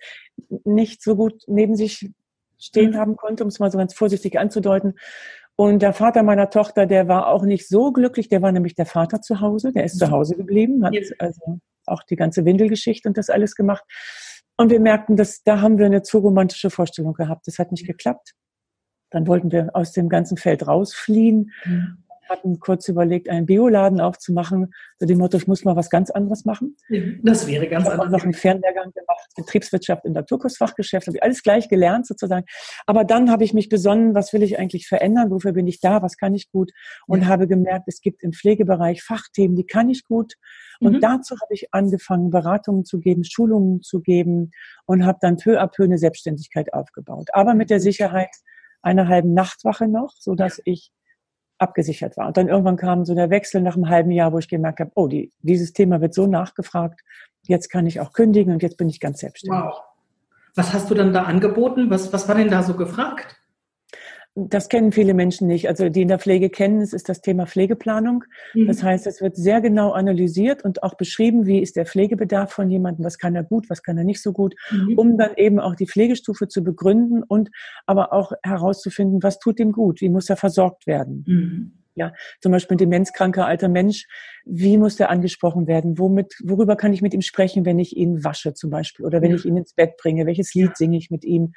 nicht 0.63 1.03
so 1.03 1.15
gut 1.15 1.43
neben 1.47 1.75
sich 1.75 2.09
stehen 2.57 2.91
Mhm. 2.91 2.97
haben 2.97 3.15
konnte, 3.17 3.43
um 3.43 3.49
es 3.49 3.59
mal 3.59 3.71
so 3.71 3.77
ganz 3.77 3.93
vorsichtig 3.93 4.39
anzudeuten. 4.39 4.95
Und 5.57 5.81
der 5.81 5.93
Vater 5.93 6.23
meiner 6.23 6.49
Tochter, 6.49 6.85
der 6.85 7.07
war 7.07 7.27
auch 7.27 7.43
nicht 7.43 7.67
so 7.67 7.91
glücklich, 7.91 8.27
der 8.27 8.41
war 8.41 8.51
nämlich 8.51 8.75
der 8.75 8.85
Vater 8.85 9.21
zu 9.21 9.39
Hause, 9.41 9.71
der 9.71 9.85
ist 9.85 9.99
zu 9.99 10.11
Hause 10.11 10.35
geblieben, 10.35 10.85
hat 10.85 10.95
also 11.19 11.59
auch 11.85 12.03
die 12.03 12.15
ganze 12.15 12.45
Windelgeschichte 12.45 13.07
und 13.07 13.17
das 13.17 13.29
alles 13.29 13.55
gemacht. 13.55 13.83
Und 14.57 14.69
wir 14.69 14.79
merkten, 14.79 15.17
dass 15.17 15.43
da 15.43 15.61
haben 15.61 15.77
wir 15.77 15.85
eine 15.85 16.01
zu 16.01 16.19
romantische 16.19 16.69
Vorstellung 16.69 17.13
gehabt. 17.13 17.47
Das 17.47 17.59
hat 17.59 17.71
nicht 17.71 17.85
geklappt. 17.85 18.33
Dann 19.11 19.27
wollten 19.27 19.51
wir 19.51 19.75
aus 19.75 19.91
dem 19.91 20.09
ganzen 20.09 20.37
Feld 20.37 20.67
rausfliehen, 20.67 21.51
Mhm. 21.65 22.04
Hatten 22.29 22.59
kurz 22.59 22.87
überlegt, 22.87 23.29
einen 23.29 23.45
Bioladen 23.45 24.01
aufzumachen, 24.01 24.73
so 24.99 25.05
dem 25.05 25.17
Motto, 25.19 25.37
ich 25.37 25.47
muss 25.47 25.63
mal 25.63 25.75
was 25.75 25.89
ganz 25.89 26.09
anderes 26.09 26.45
machen. 26.45 26.75
Das 27.23 27.47
wäre 27.47 27.67
ganz 27.67 27.85
Ich 27.85 27.91
habe 27.91 28.01
auch 28.03 28.09
noch 28.09 28.13
einen 28.19 28.27
anders. 28.27 28.39
Fernlehrgang 28.41 28.91
gemacht, 28.93 29.29
Betriebswirtschaft 29.35 30.05
im 30.05 30.13
Naturkursfachgeschäft, 30.13 31.07
habe 31.07 31.17
ich 31.17 31.23
alles 31.23 31.43
gleich 31.43 31.69
gelernt 31.69 32.07
sozusagen. 32.07 32.45
Aber 32.85 33.03
dann 33.03 33.29
habe 33.31 33.43
ich 33.43 33.53
mich 33.53 33.69
besonnen, 33.69 34.15
was 34.15 34.33
will 34.33 34.43
ich 34.43 34.57
eigentlich 34.59 34.87
verändern, 34.87 35.31
wofür 35.31 35.53
bin 35.53 35.67
ich 35.67 35.79
da, 35.79 36.01
was 36.01 36.17
kann 36.17 36.33
ich 36.33 36.51
gut 36.51 36.71
und 37.07 37.21
Ja. 37.21 37.27
habe 37.27 37.47
gemerkt, 37.47 37.87
es 37.87 38.01
gibt 38.01 38.23
im 38.23 38.33
Pflegebereich 38.33 39.03
Fachthemen, 39.03 39.55
die 39.55 39.65
kann 39.65 39.89
ich 39.89 40.03
gut. 40.03 40.33
Und 40.79 40.93
Mhm. 40.93 41.01
dazu 41.01 41.35
habe 41.41 41.53
ich 41.53 41.73
angefangen, 41.73 42.29
Beratungen 42.29 42.85
zu 42.85 42.99
geben, 42.99 43.23
Schulungen 43.23 43.81
zu 43.81 44.01
geben 44.01 44.51
und 44.85 45.05
habe 45.05 45.17
dann 45.21 45.37
peu 45.37 45.59
à 45.61 45.67
peu 45.67 45.83
eine 45.83 45.97
Selbstständigkeit 45.97 46.73
aufgebaut. 46.73 47.29
Aber 47.33 47.53
mit 47.53 47.69
der 47.69 47.79
Sicherheit 47.79 48.29
einer 48.81 49.07
halben 49.07 49.33
Nachtwache 49.33 49.87
noch, 49.87 50.13
so 50.19 50.35
dass 50.35 50.61
ich 50.65 50.91
abgesichert 51.57 52.17
war. 52.17 52.27
Und 52.27 52.37
dann 52.37 52.47
irgendwann 52.47 52.77
kam 52.77 53.05
so 53.05 53.15
der 53.15 53.29
Wechsel 53.29 53.61
nach 53.61 53.75
einem 53.75 53.89
halben 53.89 54.11
Jahr, 54.11 54.33
wo 54.33 54.39
ich 54.39 54.47
gemerkt 54.47 54.79
habe, 54.79 54.91
oh, 54.95 55.07
die, 55.07 55.31
dieses 55.41 55.73
Thema 55.73 56.01
wird 56.01 56.13
so 56.13 56.27
nachgefragt, 56.27 57.01
jetzt 57.43 57.69
kann 57.69 57.85
ich 57.85 57.99
auch 57.99 58.13
kündigen 58.13 58.53
und 58.53 58.63
jetzt 58.63 58.77
bin 58.77 58.89
ich 58.89 58.99
ganz 58.99 59.19
selbstständig. 59.19 59.63
Wow. 59.63 59.81
Was 60.55 60.73
hast 60.73 60.89
du 60.89 60.95
dann 60.95 61.13
da 61.13 61.23
angeboten? 61.23 61.89
Was, 61.89 62.11
was 62.13 62.27
war 62.27 62.35
denn 62.35 62.49
da 62.49 62.63
so 62.63 62.75
gefragt? 62.75 63.37
Das 64.37 64.67
kennen 64.67 64.91
viele 64.91 65.13
Menschen 65.13 65.47
nicht. 65.47 65.69
Also 65.69 65.87
die 65.87 66.01
in 66.01 66.09
der 66.09 66.19
Pflege 66.19 66.49
kennen, 66.49 66.81
es 66.81 66.91
ist 66.91 67.07
das 67.07 67.21
Thema 67.21 67.45
Pflegeplanung. 67.45 68.25
Mhm. 68.53 68.67
Das 68.67 68.83
heißt, 68.83 69.07
es 69.07 69.21
wird 69.21 69.37
sehr 69.37 69.61
genau 69.61 69.91
analysiert 69.93 70.65
und 70.65 70.83
auch 70.83 70.95
beschrieben, 70.95 71.45
wie 71.45 71.61
ist 71.61 71.77
der 71.77 71.85
Pflegebedarf 71.85 72.51
von 72.51 72.69
jemandem, 72.69 73.05
was 73.05 73.17
kann 73.17 73.33
er 73.35 73.45
gut, 73.45 73.69
was 73.69 73.81
kann 73.81 73.97
er 73.97 74.03
nicht 74.03 74.21
so 74.21 74.33
gut, 74.33 74.53
Mhm. 74.71 74.97
um 74.97 75.17
dann 75.17 75.31
eben 75.37 75.61
auch 75.61 75.75
die 75.75 75.87
Pflegestufe 75.87 76.49
zu 76.49 76.65
begründen 76.65 77.23
und 77.23 77.49
aber 77.85 78.11
auch 78.11 78.33
herauszufinden, 78.43 79.23
was 79.23 79.39
tut 79.39 79.57
ihm 79.61 79.71
gut, 79.71 80.01
wie 80.01 80.09
muss 80.09 80.29
er 80.29 80.35
versorgt 80.37 80.85
werden. 80.85 81.23
Mhm. 81.25 81.71
zum 82.41 82.51
Beispiel 82.51 82.75
ein 82.75 82.79
demenzkranker 82.79 83.45
alter 83.45 83.69
Mensch, 83.69 84.05
wie 84.43 84.77
muss 84.77 84.97
der 84.97 85.09
angesprochen 85.09 85.65
werden? 85.65 85.97
Womit, 85.97 86.35
worüber 86.43 86.75
kann 86.75 86.91
ich 86.91 87.01
mit 87.01 87.13
ihm 87.13 87.21
sprechen, 87.21 87.63
wenn 87.65 87.79
ich 87.79 87.95
ihn 87.95 88.21
wasche 88.25 88.53
zum 88.53 88.69
Beispiel 88.69 89.05
oder 89.05 89.21
wenn 89.21 89.29
Ja. 89.31 89.37
ich 89.37 89.45
ihn 89.45 89.55
ins 89.55 89.73
Bett 89.73 89.95
bringe? 89.95 90.25
Welches 90.25 90.53
Lied 90.53 90.65
Ja. 90.71 90.75
singe 90.75 90.97
ich 90.97 91.09
mit 91.09 91.23
ihm? 91.23 91.53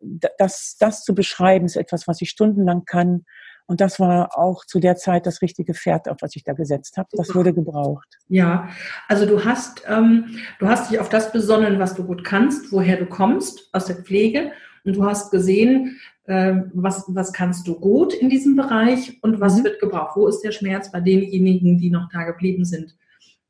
Da- 0.00 0.28
Das, 0.38 0.76
das 0.78 1.02
zu 1.04 1.14
beschreiben, 1.14 1.66
ist 1.66 1.76
etwas, 1.76 2.06
was 2.06 2.20
ich 2.20 2.30
stundenlang 2.30 2.84
kann. 2.84 3.24
Und 3.68 3.80
das 3.80 3.98
war 3.98 4.38
auch 4.38 4.64
zu 4.64 4.78
der 4.78 4.94
Zeit 4.96 5.26
das 5.26 5.42
richtige 5.42 5.74
Pferd, 5.74 6.08
auf 6.08 6.18
was 6.20 6.36
ich 6.36 6.44
da 6.44 6.52
gesetzt 6.52 6.96
habe. 6.98 7.08
Das 7.12 7.34
wurde 7.34 7.52
gebraucht. 7.52 8.06
Ja, 8.28 8.68
also 9.08 9.26
du 9.26 9.44
hast, 9.44 9.82
ähm, 9.88 10.38
du 10.60 10.68
hast 10.68 10.90
dich 10.90 11.00
auf 11.00 11.08
das 11.08 11.32
besonnen, 11.32 11.80
was 11.80 11.94
du 11.94 12.04
gut 12.04 12.22
kannst, 12.22 12.70
woher 12.70 12.96
du 12.96 13.06
kommst, 13.06 13.68
aus 13.72 13.86
der 13.86 13.96
Pflege. 13.96 14.52
Und 14.84 14.94
du 14.94 15.04
hast 15.04 15.32
gesehen, 15.32 15.98
ähm, 16.28 16.70
was, 16.74 17.04
was 17.08 17.32
kannst 17.32 17.66
du 17.66 17.74
gut 17.80 18.14
in 18.14 18.30
diesem 18.30 18.54
Bereich 18.54 19.18
und 19.22 19.40
was 19.40 19.56
Mhm. 19.58 19.64
wird 19.64 19.80
gebraucht. 19.80 20.16
Wo 20.16 20.28
ist 20.28 20.42
der 20.42 20.52
Schmerz 20.52 20.92
bei 20.92 21.00
denjenigen, 21.00 21.76
die 21.78 21.90
noch 21.90 22.08
da 22.12 22.22
geblieben 22.22 22.64
sind? 22.64 22.96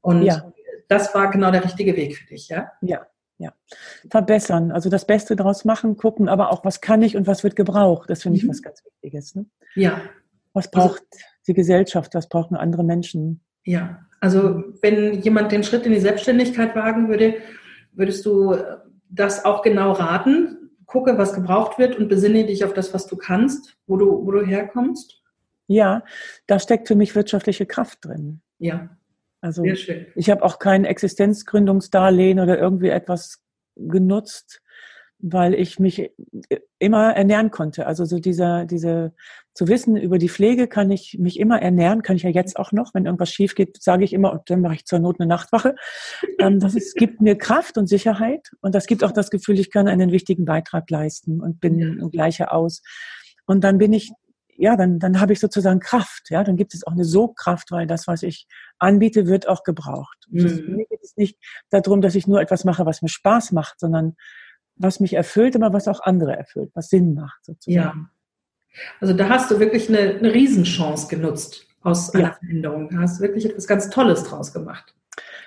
Und 0.00 0.22
Ja. 0.22 0.50
das 0.88 1.14
war 1.14 1.30
genau 1.30 1.50
der 1.50 1.62
richtige 1.64 1.94
Weg 1.94 2.16
für 2.16 2.26
dich, 2.26 2.48
ja? 2.48 2.70
Ja, 2.80 3.06
ja. 3.38 3.52
Verbessern, 4.10 4.72
also 4.72 4.88
das 4.88 5.06
Beste 5.06 5.36
daraus 5.36 5.64
machen, 5.64 5.96
gucken, 5.96 6.28
aber 6.28 6.52
auch, 6.52 6.64
was 6.64 6.80
kann 6.80 7.02
ich 7.02 7.16
und 7.16 7.26
was 7.26 7.44
wird 7.44 7.56
gebraucht. 7.56 8.08
Das 8.08 8.22
finde 8.22 8.38
ich 8.38 8.44
mhm. 8.44 8.48
was 8.48 8.62
ganz 8.62 8.82
Wichtiges. 8.84 9.34
Ne? 9.34 9.46
Ja. 9.74 10.00
Was 10.52 10.66
also 10.66 10.70
braucht 10.70 11.02
also, 11.12 11.24
die 11.48 11.54
Gesellschaft, 11.54 12.14
was 12.14 12.28
brauchen 12.28 12.56
andere 12.56 12.84
Menschen? 12.84 13.40
Ja, 13.64 14.06
also 14.20 14.64
wenn 14.80 15.20
jemand 15.20 15.52
den 15.52 15.62
Schritt 15.62 15.84
in 15.86 15.92
die 15.92 16.00
Selbstständigkeit 16.00 16.74
wagen 16.74 17.08
würde, 17.08 17.34
würdest 17.92 18.24
du 18.24 18.56
das 19.08 19.44
auch 19.44 19.62
genau 19.62 19.92
raten? 19.92 20.70
Gucke, 20.86 21.18
was 21.18 21.34
gebraucht 21.34 21.78
wird 21.78 21.96
und 21.96 22.08
besinne 22.08 22.46
dich 22.46 22.64
auf 22.64 22.72
das, 22.72 22.94
was 22.94 23.06
du 23.06 23.16
kannst, 23.16 23.76
wo 23.86 23.96
du, 23.96 24.24
wo 24.24 24.30
du 24.30 24.46
herkommst? 24.46 25.20
Ja, 25.66 26.04
da 26.46 26.58
steckt 26.58 26.86
für 26.86 26.94
mich 26.94 27.14
wirtschaftliche 27.14 27.66
Kraft 27.66 28.04
drin. 28.04 28.40
Ja. 28.58 28.88
Also 29.40 29.64
ich 29.64 30.30
habe 30.30 30.42
auch 30.42 30.58
kein 30.58 30.84
Existenzgründungsdarlehen 30.84 32.40
oder 32.40 32.58
irgendwie 32.58 32.88
etwas 32.88 33.42
genutzt, 33.76 34.62
weil 35.18 35.54
ich 35.54 35.78
mich 35.78 36.10
immer 36.78 37.14
ernähren 37.14 37.50
konnte. 37.50 37.86
Also 37.86 38.04
so 38.04 38.18
dieser, 38.18 38.64
diese, 38.64 39.14
zu 39.56 39.68
wissen, 39.68 39.96
über 39.96 40.18
die 40.18 40.28
Pflege 40.28 40.68
kann 40.68 40.90
ich 40.90 41.16
mich 41.18 41.40
immer 41.40 41.62
ernähren, 41.62 42.02
kann 42.02 42.16
ich 42.16 42.24
ja 42.24 42.30
jetzt 42.30 42.58
auch 42.58 42.72
noch. 42.72 42.92
Wenn 42.92 43.06
irgendwas 43.06 43.30
schief 43.30 43.54
geht, 43.54 43.82
sage 43.82 44.04
ich 44.04 44.12
immer, 44.12 44.32
und 44.32 44.50
dann 44.50 44.60
mache 44.60 44.74
ich 44.74 44.84
zur 44.84 44.98
Not 44.98 45.18
eine 45.18 45.28
Nachtwache. 45.28 45.74
Ähm, 46.38 46.60
das 46.60 46.74
ist, 46.74 46.96
gibt 46.96 47.22
mir 47.22 47.38
Kraft 47.38 47.78
und 47.78 47.86
Sicherheit 47.86 48.50
und 48.60 48.74
das 48.74 48.86
gibt 48.86 49.02
auch 49.04 49.12
das 49.12 49.30
Gefühl, 49.30 49.58
ich 49.58 49.70
kann 49.70 49.88
einen 49.88 50.12
wichtigen 50.12 50.44
Beitrag 50.44 50.90
leisten 50.90 51.40
und 51.40 51.60
bin 51.60 51.78
ja. 51.78 52.08
gleiche 52.08 52.52
aus. 52.52 52.82
Und 53.46 53.64
dann 53.64 53.78
bin 53.78 53.94
ich 53.94 54.12
ja, 54.58 54.76
dann, 54.76 54.98
dann 54.98 55.20
habe 55.20 55.32
ich 55.32 55.40
sozusagen 55.40 55.80
Kraft, 55.80 56.30
ja, 56.30 56.44
dann 56.44 56.56
gibt 56.56 56.74
es 56.74 56.86
auch 56.86 56.92
eine 56.92 57.04
Sogkraft, 57.04 57.70
weil 57.70 57.86
das, 57.86 58.06
was 58.06 58.22
ich 58.22 58.46
anbiete, 58.78 59.26
wird 59.26 59.48
auch 59.48 59.62
gebraucht. 59.62 60.26
Mhm. 60.30 60.76
Mir 60.76 60.86
geht 60.86 61.02
es 61.02 61.16
nicht 61.16 61.38
darum, 61.70 62.00
dass 62.00 62.14
ich 62.14 62.26
nur 62.26 62.40
etwas 62.40 62.64
mache, 62.64 62.86
was 62.86 63.02
mir 63.02 63.08
Spaß 63.08 63.52
macht, 63.52 63.80
sondern 63.80 64.16
was 64.76 65.00
mich 65.00 65.14
erfüllt, 65.14 65.56
aber 65.56 65.72
was 65.72 65.88
auch 65.88 66.00
andere 66.00 66.36
erfüllt, 66.36 66.70
was 66.74 66.88
Sinn 66.88 67.14
macht, 67.14 67.44
sozusagen. 67.44 68.10
Ja. 68.10 68.10
Also 69.00 69.14
da 69.14 69.28
hast 69.28 69.50
du 69.50 69.58
wirklich 69.58 69.88
eine, 69.88 70.16
eine 70.16 70.34
Riesenchance 70.34 71.08
genutzt 71.08 71.66
aus 71.80 72.14
einer 72.14 72.24
ja. 72.24 72.32
Veränderung. 72.34 72.90
Da 72.90 72.98
hast 72.98 73.18
du 73.18 73.22
wirklich 73.22 73.46
etwas 73.46 73.66
ganz 73.66 73.88
Tolles 73.88 74.24
draus 74.24 74.52
gemacht. 74.52 74.94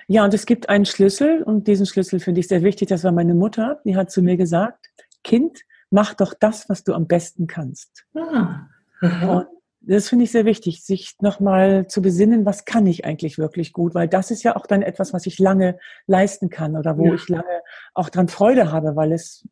Ja, 0.07 0.25
und 0.25 0.33
es 0.33 0.47
gibt 0.47 0.69
einen 0.69 0.85
Schlüssel 0.85 1.43
und 1.43 1.67
diesen 1.67 1.85
Schlüssel 1.85 2.19
finde 2.19 2.39
ich 2.39 2.47
sehr 2.47 2.63
wichtig. 2.63 2.89
Das 2.89 3.03
war 3.03 3.11
meine 3.11 3.35
Mutter, 3.35 3.79
die 3.85 3.95
hat 3.95 4.09
zu 4.09 4.23
mir 4.23 4.37
gesagt, 4.37 4.89
Kind, 5.23 5.59
mach 5.91 6.15
doch 6.15 6.33
das, 6.33 6.67
was 6.69 6.83
du 6.83 6.93
am 6.93 7.07
besten 7.07 7.45
kannst. 7.45 8.05
Ah. 8.15 8.67
Und 9.01 9.48
das 9.82 10.10
finde 10.10 10.25
ich 10.25 10.32
sehr 10.32 10.46
wichtig, 10.46 10.84
sich 10.84 11.15
nochmal 11.22 11.88
zu 11.88 12.01
besinnen, 12.01 12.46
was 12.46 12.65
kann 12.65 12.86
ich 12.86 13.06
eigentlich 13.06 13.38
wirklich 13.38 13.72
gut, 13.72 13.96
weil 13.96 14.08
das 14.08 14.29
ist 14.29 14.44
ja 14.44 14.56
auch 14.56 14.68
dann 14.68 14.82
etwas, 14.82 15.13
was 15.13 15.25
ich 15.25 15.39
lange 15.39 15.77
leisten 16.06 16.50
kann 16.50 16.75
oder 16.75 16.98
wo 16.98 17.08
ja. 17.08 17.13
ich 17.13 17.29
lange 17.29 17.62
auch 17.94 18.10
dran 18.10 18.27
Freude 18.27 18.72
habe, 18.72 18.96
weil 18.96 19.13
es 19.13 19.48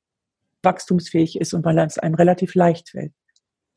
wachstumsfähig 0.63 1.39
ist 1.39 1.53
und 1.53 1.63
weil 1.63 1.77
es 1.79 1.97
einem 1.97 2.15
relativ 2.15 2.55
leicht 2.55 2.89
fällt. 2.89 3.13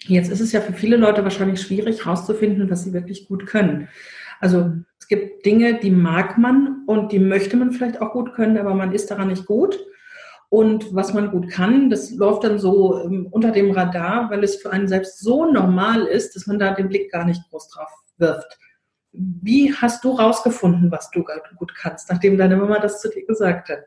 Jetzt 0.05 0.31
ist 0.31 0.41
es 0.41 0.53
ja 0.53 0.61
für 0.61 0.73
viele 0.73 0.97
Leute 0.97 1.23
wahrscheinlich 1.23 1.61
schwierig 1.61 2.05
herauszufinden, 2.05 2.71
was 2.71 2.85
sie 2.85 2.93
wirklich 2.93 3.29
gut 3.29 3.47
können. 3.47 3.89
Also 4.41 4.73
es 4.99 5.07
gibt 5.07 5.45
Dinge, 5.45 5.79
die 5.79 5.91
mag 5.91 6.39
man 6.39 6.85
und 6.87 7.13
die 7.13 7.19
möchte 7.19 7.57
man 7.57 7.73
vielleicht 7.73 8.01
auch 8.01 8.13
gut 8.13 8.33
können, 8.33 8.57
aber 8.57 8.75
man 8.75 8.93
ist 8.93 9.11
daran 9.11 9.29
nicht 9.29 9.45
gut. 9.45 9.79
Und 10.51 10.93
was 10.93 11.15
man 11.15 11.31
gut 11.31 11.49
kann, 11.49 11.91
das 11.91 12.11
läuft 12.11 12.43
dann 12.43 12.59
so 12.59 13.01
ähm, 13.05 13.29
unter 13.31 13.53
dem 13.53 13.71
Radar, 13.71 14.31
weil 14.31 14.43
es 14.43 14.57
für 14.57 14.71
einen 14.73 14.89
selbst 14.89 15.21
so 15.21 15.51
normal 15.51 16.07
ist, 16.07 16.35
dass 16.35 16.49
man 16.49 16.59
da 16.59 16.75
den 16.75 16.89
Blick 16.89 17.11
gar 17.13 17.25
nicht 17.25 17.41
groß 17.49 17.69
drauf 17.69 17.89
wirft. 18.19 18.59
Wie 19.13 19.73
hast 19.73 20.05
du 20.05 20.11
rausgefunden, 20.11 20.91
was 20.91 21.11
du 21.11 21.25
gut 21.57 21.75
kannst, 21.77 22.11
nachdem 22.11 22.37
deine 22.37 22.57
Mama 22.57 22.81
das 22.81 23.01
zu 23.01 23.09
dir 23.09 23.25
gesagt 23.27 23.69
hat? 23.69 23.85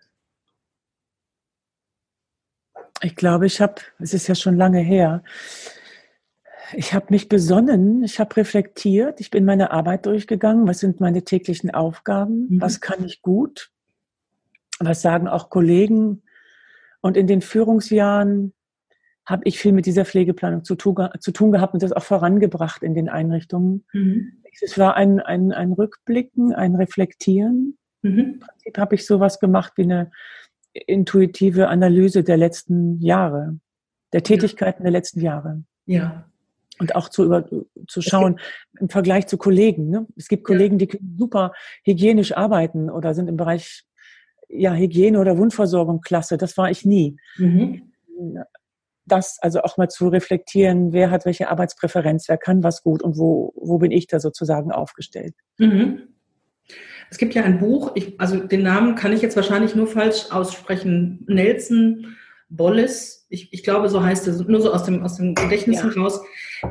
Ich 3.01 3.17
glaube, 3.17 3.45
ich 3.45 3.59
habe, 3.59 3.75
es 3.99 4.13
ist 4.13 4.27
ja 4.27 4.35
schon 4.35 4.55
lange 4.55 4.79
her, 4.79 5.21
ich 6.73 6.93
habe 6.93 7.07
mich 7.09 7.27
besonnen, 7.27 8.03
ich 8.03 8.19
habe 8.19 8.37
reflektiert, 8.37 9.19
ich 9.19 9.29
bin 9.29 9.43
meine 9.43 9.71
Arbeit 9.71 10.05
durchgegangen, 10.05 10.67
was 10.67 10.79
sind 10.79 11.01
meine 11.01 11.23
täglichen 11.23 11.71
Aufgaben, 11.71 12.47
mhm. 12.49 12.61
was 12.61 12.79
kann 12.79 13.03
ich 13.03 13.21
gut, 13.21 13.71
was 14.79 15.01
sagen 15.01 15.27
auch 15.27 15.49
Kollegen, 15.49 16.22
und 17.03 17.17
in 17.17 17.27
den 17.27 17.41
Führungsjahren 17.41 18.53
habe 19.25 19.43
ich 19.45 19.59
viel 19.59 19.73
mit 19.73 19.85
dieser 19.85 20.05
Pflegeplanung 20.05 20.63
zu 20.63 20.75
tun, 20.75 20.95
zu 21.19 21.31
tun 21.31 21.51
gehabt 21.51 21.73
und 21.73 21.83
das 21.83 21.91
auch 21.91 22.03
vorangebracht 22.03 22.81
in 22.81 22.95
den 22.95 23.09
Einrichtungen. 23.09 23.85
Mhm. 23.93 24.41
Es 24.61 24.77
war 24.77 24.95
ein, 24.95 25.19
ein, 25.19 25.51
ein 25.51 25.73
Rückblicken, 25.73 26.53
ein 26.53 26.75
Reflektieren. 26.75 27.77
Mhm. 28.03 28.19
Im 28.19 28.39
Prinzip 28.39 28.77
habe 28.77 28.95
ich 28.95 29.05
sowas 29.05 29.39
gemacht 29.39 29.73
wie 29.75 29.83
eine 29.83 30.11
intuitive 30.73 31.67
Analyse 31.67 32.23
der 32.23 32.37
letzten 32.37 33.01
Jahre, 33.01 33.59
der 34.13 34.23
Tätigkeiten 34.23 34.83
ja. 34.83 34.83
der 34.83 34.91
letzten 34.91 35.19
Jahre. 35.19 35.63
Ja. 35.85 36.25
Und 36.79 36.95
auch 36.95 37.09
zu, 37.09 37.25
über, 37.25 37.45
zu 37.87 38.01
schauen 38.01 38.39
im 38.79 38.89
Vergleich 38.89 39.27
zu 39.27 39.37
Kollegen. 39.37 39.89
Ne? 39.89 40.07
Es 40.15 40.29
gibt 40.29 40.45
Kollegen, 40.45 40.79
ja. 40.79 40.85
die 40.85 40.99
super 41.17 41.51
hygienisch 41.83 42.35
arbeiten 42.35 42.89
oder 42.89 43.13
sind 43.13 43.27
im 43.27 43.37
Bereich 43.37 43.85
ja, 44.49 44.73
Hygiene 44.73 45.19
oder 45.19 45.37
Wundversorgung 45.37 46.01
klasse. 46.01 46.37
Das 46.37 46.57
war 46.57 46.69
ich 46.69 46.85
nie. 46.85 47.17
Mhm. 47.37 47.83
Das 49.05 49.37
also 49.41 49.61
auch 49.61 49.77
mal 49.77 49.89
zu 49.89 50.07
reflektieren, 50.07 50.93
wer 50.93 51.11
hat 51.11 51.25
welche 51.25 51.49
Arbeitspräferenz, 51.49 52.29
wer 52.29 52.37
kann 52.37 52.63
was 52.63 52.83
gut 52.83 53.01
und 53.01 53.17
wo, 53.17 53.53
wo 53.55 53.77
bin 53.77 53.91
ich 53.91 54.07
da 54.07 54.19
sozusagen 54.19 54.71
aufgestellt. 54.71 55.35
Mhm. 55.57 56.03
Es 57.09 57.17
gibt 57.17 57.35
ja 57.35 57.43
ein 57.43 57.59
Buch, 57.59 57.91
ich, 57.95 58.19
also 58.19 58.39
den 58.39 58.63
Namen 58.63 58.95
kann 58.95 59.13
ich 59.13 59.21
jetzt 59.21 59.35
wahrscheinlich 59.35 59.75
nur 59.75 59.87
falsch 59.87 60.31
aussprechen. 60.31 61.25
Nelson 61.27 62.15
Bolles, 62.49 63.25
ich, 63.29 63.51
ich 63.51 63.63
glaube, 63.63 63.89
so 63.89 64.03
heißt 64.03 64.27
es, 64.27 64.39
nur 64.47 64.61
so 64.61 64.71
aus 64.71 64.83
dem, 64.83 65.03
aus 65.03 65.17
dem 65.17 65.35
Gedächtnis 65.35 65.81
ja. 65.81 65.89
heraus. 65.89 66.21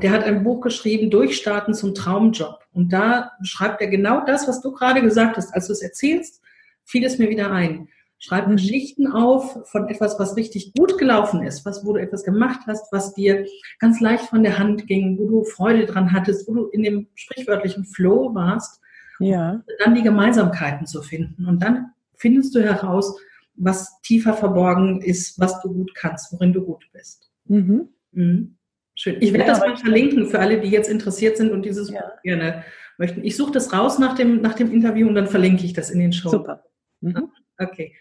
Der 0.01 0.11
hat 0.11 0.25
ein 0.25 0.43
Buch 0.43 0.61
geschrieben, 0.61 1.11
Durchstarten 1.11 1.75
zum 1.75 1.95
Traumjob. 1.95 2.61
Und 2.73 2.93
da 2.93 3.33
beschreibt 3.41 3.81
er 3.81 3.89
genau 3.89 4.25
das, 4.25 4.49
was 4.49 4.63
du 4.63 4.73
gerade 4.73 5.03
gesagt 5.03 5.37
hast, 5.37 5.53
als 5.55 5.67
du 5.67 5.73
es 5.73 5.83
erzählst 5.83 6.42
fiel 6.85 7.05
es 7.05 7.19
mir 7.19 7.29
wieder 7.29 7.51
ein. 7.51 7.89
Schreib. 8.19 8.49
Geschichten 8.49 9.09
auf 9.09 9.69
von 9.69 9.89
etwas, 9.89 10.17
was 10.21 10.37
richtig 10.37 10.73
gut 10.75 10.97
gelaufen 10.97 11.43
ist, 11.43 11.67
was, 11.67 11.85
wo 11.85 11.93
du 11.93 12.01
etwas 12.01 12.23
gemacht 12.23 12.61
hast, 12.69 12.93
was 12.93 13.15
dir 13.15 13.45
ganz 13.81 14.01
leicht 14.01 14.27
von 14.27 14.45
der 14.45 14.61
Hand 14.61 14.87
ging, 14.87 15.19
wo 15.19 15.27
du 15.27 15.45
Freude 15.45 15.87
dran 15.87 16.13
hattest, 16.13 16.47
wo 16.47 16.55
du 16.55 16.67
in 16.69 16.85
dem 16.85 17.09
sprichwörtlichen 17.17 17.85
Flow 17.85 18.33
warst. 18.33 18.81
Ja. 19.19 19.65
Dann 19.81 19.97
die 19.97 20.03
Gemeinsamkeiten 20.03 20.87
zu 20.87 21.03
finden. 21.03 21.47
Und 21.47 21.65
dann 21.65 21.91
findest 22.17 22.55
du 22.55 22.63
heraus, 22.63 23.19
was 23.57 24.01
tiefer 24.03 24.35
verborgen 24.35 25.01
ist, 25.01 25.41
was 25.41 25.61
du 25.61 25.73
gut 25.73 25.93
kannst, 25.97 26.33
worin 26.33 26.53
du 26.53 26.63
gut 26.63 26.85
bist. 26.93 27.29
Mhm. 27.47 27.89
Mhm. 28.13 28.57
Schön. 28.95 29.17
Ich 29.21 29.33
werde 29.33 29.47
ja, 29.47 29.51
das 29.51 29.59
mal 29.59 29.77
verlinken 29.77 30.27
für 30.27 30.39
alle, 30.39 30.61
die 30.61 30.69
jetzt 30.69 30.89
interessiert 30.89 31.37
sind 31.37 31.51
und 31.51 31.65
dieses 31.65 31.91
ja. 31.91 32.13
gerne 32.23 32.63
möchten. 32.99 33.25
Ich 33.25 33.37
suche 33.37 33.53
das 33.53 33.73
raus 33.73 33.99
nach 33.99 34.15
dem, 34.15 34.41
nach 34.43 34.55
dem 34.55 34.71
Interview 34.71 35.09
und 35.09 35.17
dann 35.17 35.27
verlinke 35.27 35.65
ich 35.65 35.73
das 35.73 35.91
in 35.91 35.99
den 35.99 36.13
Show. 36.13 36.29
Super. 36.29 36.63
Mhm. 37.03 37.31
Okay. 37.59 37.95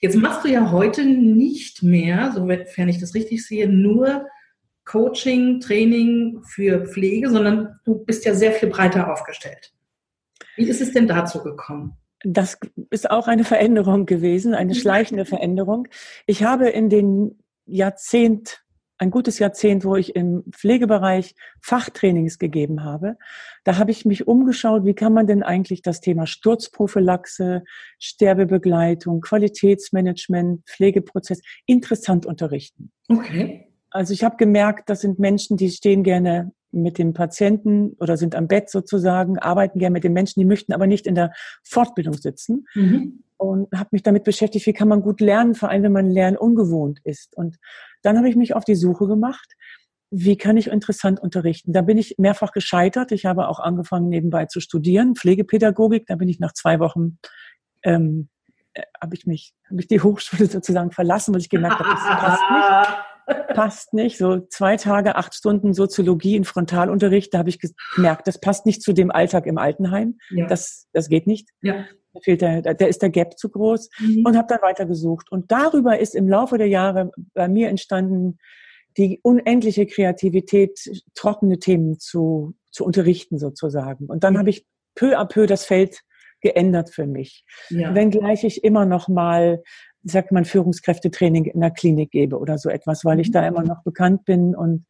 Jetzt 0.00 0.16
machst 0.16 0.44
du 0.44 0.48
ja 0.48 0.70
heute 0.70 1.04
nicht 1.04 1.82
mehr, 1.82 2.32
sofern 2.34 2.88
ich 2.88 2.98
das 2.98 3.14
richtig 3.14 3.46
sehe, 3.46 3.68
nur 3.68 4.26
Coaching, 4.84 5.60
Training 5.60 6.40
für 6.44 6.86
Pflege, 6.86 7.30
sondern 7.30 7.78
du 7.84 8.04
bist 8.04 8.24
ja 8.24 8.34
sehr 8.34 8.52
viel 8.52 8.68
breiter 8.68 9.12
aufgestellt. 9.12 9.72
Wie 10.56 10.68
ist 10.68 10.80
es 10.80 10.92
denn 10.92 11.06
dazu 11.06 11.42
gekommen? 11.42 11.96
Das 12.24 12.58
ist 12.90 13.10
auch 13.10 13.28
eine 13.28 13.44
Veränderung 13.44 14.06
gewesen, 14.06 14.54
eine 14.54 14.74
mhm. 14.74 14.78
schleichende 14.78 15.24
Veränderung. 15.24 15.88
Ich 16.26 16.42
habe 16.42 16.68
in 16.68 16.88
den 16.88 17.38
Jahrzehnt 17.66 18.64
ein 18.98 19.10
gutes 19.10 19.38
Jahrzehnt, 19.38 19.84
wo 19.84 19.96
ich 19.96 20.14
im 20.16 20.44
Pflegebereich 20.50 21.34
Fachtrainings 21.62 22.38
gegeben 22.38 22.84
habe. 22.84 23.16
Da 23.64 23.78
habe 23.78 23.90
ich 23.90 24.04
mich 24.04 24.26
umgeschaut, 24.26 24.84
wie 24.84 24.94
kann 24.94 25.12
man 25.12 25.26
denn 25.26 25.42
eigentlich 25.42 25.82
das 25.82 26.00
Thema 26.00 26.26
Sturzprophylaxe, 26.26 27.62
Sterbebegleitung, 27.98 29.20
Qualitätsmanagement, 29.20 30.66
Pflegeprozess 30.68 31.40
interessant 31.66 32.26
unterrichten. 32.26 32.90
Okay. 33.08 33.68
Also 33.90 34.12
ich 34.12 34.24
habe 34.24 34.36
gemerkt, 34.36 34.90
das 34.90 35.00
sind 35.00 35.18
Menschen, 35.18 35.56
die 35.56 35.70
stehen 35.70 36.02
gerne 36.02 36.52
mit 36.70 36.98
dem 36.98 37.14
Patienten 37.14 37.96
oder 38.00 38.16
sind 38.16 38.34
am 38.34 38.46
Bett 38.46 38.68
sozusagen, 38.68 39.38
arbeiten 39.38 39.78
gerne 39.78 39.94
mit 39.94 40.04
den 40.04 40.12
Menschen, 40.12 40.40
die 40.40 40.46
möchten 40.46 40.72
aber 40.72 40.86
nicht 40.86 41.06
in 41.06 41.14
der 41.14 41.32
Fortbildung 41.64 42.14
sitzen. 42.14 42.66
Mhm. 42.74 43.24
Und 43.38 43.68
habe 43.72 43.90
mich 43.92 44.02
damit 44.02 44.24
beschäftigt, 44.24 44.66
wie 44.66 44.72
kann 44.72 44.88
man 44.88 45.00
gut 45.00 45.20
lernen, 45.20 45.54
vor 45.54 45.70
allem 45.70 45.84
wenn 45.84 45.92
man 45.92 46.10
Lernen 46.10 46.36
ungewohnt 46.36 46.98
ist. 47.04 47.36
Und 47.36 47.56
dann 48.02 48.16
habe 48.16 48.28
ich 48.28 48.36
mich 48.36 48.54
auf 48.54 48.64
die 48.64 48.74
Suche 48.74 49.06
gemacht, 49.06 49.54
wie 50.10 50.36
kann 50.36 50.56
ich 50.56 50.68
interessant 50.68 51.20
unterrichten. 51.20 51.72
Da 51.72 51.82
bin 51.82 51.98
ich 51.98 52.14
mehrfach 52.18 52.52
gescheitert. 52.52 53.12
Ich 53.12 53.26
habe 53.26 53.48
auch 53.48 53.60
angefangen, 53.60 54.08
nebenbei 54.08 54.46
zu 54.46 54.60
studieren, 54.60 55.14
Pflegepädagogik. 55.14 56.06
Da 56.06 56.16
bin 56.16 56.28
ich 56.28 56.40
nach 56.40 56.54
zwei 56.54 56.80
Wochen, 56.80 57.18
ähm, 57.82 58.28
äh, 58.72 58.82
habe 59.00 59.14
ich 59.14 59.26
mich, 59.26 59.54
habe 59.68 59.80
ich 59.80 59.88
die 59.88 60.00
Hochschule 60.00 60.46
sozusagen 60.50 60.92
verlassen, 60.92 61.34
weil 61.34 61.42
ich 61.42 61.50
gemerkt 61.50 61.78
habe, 61.78 61.90
das 61.90 62.04
passt 62.04 62.50
nicht. 62.50 62.98
Passt 63.54 63.92
nicht. 63.92 64.16
So 64.16 64.40
zwei 64.48 64.78
Tage, 64.78 65.16
acht 65.16 65.34
Stunden 65.34 65.74
Soziologie 65.74 66.34
in 66.34 66.44
Frontalunterricht, 66.44 67.34
da 67.34 67.38
habe 67.38 67.50
ich 67.50 67.58
gemerkt, 67.94 68.26
das 68.26 68.40
passt 68.40 68.64
nicht 68.64 68.80
zu 68.82 68.94
dem 68.94 69.10
Alltag 69.10 69.44
im 69.44 69.58
Altenheim. 69.58 70.16
Ja. 70.30 70.46
Das, 70.46 70.88
das 70.94 71.10
geht 71.10 71.26
nicht. 71.26 71.50
Ja 71.60 71.84
Da 72.18 72.22
fehlt 72.22 72.40
der, 72.40 72.62
da 72.62 72.86
ist 72.86 73.02
der 73.02 73.10
Gap 73.10 73.38
zu 73.38 73.48
groß 73.48 73.88
mhm. 74.00 74.26
und 74.26 74.36
habe 74.36 74.48
dann 74.48 74.62
weitergesucht. 74.62 75.30
Und 75.30 75.50
darüber 75.50 75.98
ist 75.98 76.14
im 76.14 76.28
Laufe 76.28 76.58
der 76.58 76.68
Jahre 76.68 77.10
bei 77.34 77.48
mir 77.48 77.68
entstanden, 77.68 78.38
die 78.96 79.20
unendliche 79.22 79.86
Kreativität, 79.86 80.78
trockene 81.14 81.58
Themen 81.58 81.98
zu, 81.98 82.54
zu 82.70 82.84
unterrichten 82.84 83.38
sozusagen. 83.38 84.06
Und 84.06 84.24
dann 84.24 84.34
mhm. 84.34 84.38
habe 84.38 84.50
ich 84.50 84.66
peu 84.94 85.16
à 85.16 85.24
peu 85.24 85.46
das 85.46 85.64
Feld 85.64 86.00
geändert 86.40 86.90
für 86.90 87.06
mich. 87.06 87.44
Ja. 87.70 87.94
Wenngleich 87.94 88.44
ich 88.44 88.64
immer 88.64 88.84
noch 88.84 89.08
mal, 89.08 89.62
sagt 90.04 90.32
man, 90.32 90.44
Führungskräftetraining 90.44 91.46
in 91.46 91.60
der 91.60 91.70
Klinik 91.70 92.10
gebe 92.10 92.38
oder 92.38 92.58
so 92.58 92.68
etwas, 92.68 93.04
weil 93.04 93.20
ich 93.20 93.30
da 93.30 93.46
immer 93.46 93.62
noch 93.62 93.82
bekannt 93.82 94.24
bin 94.24 94.54
und 94.54 94.86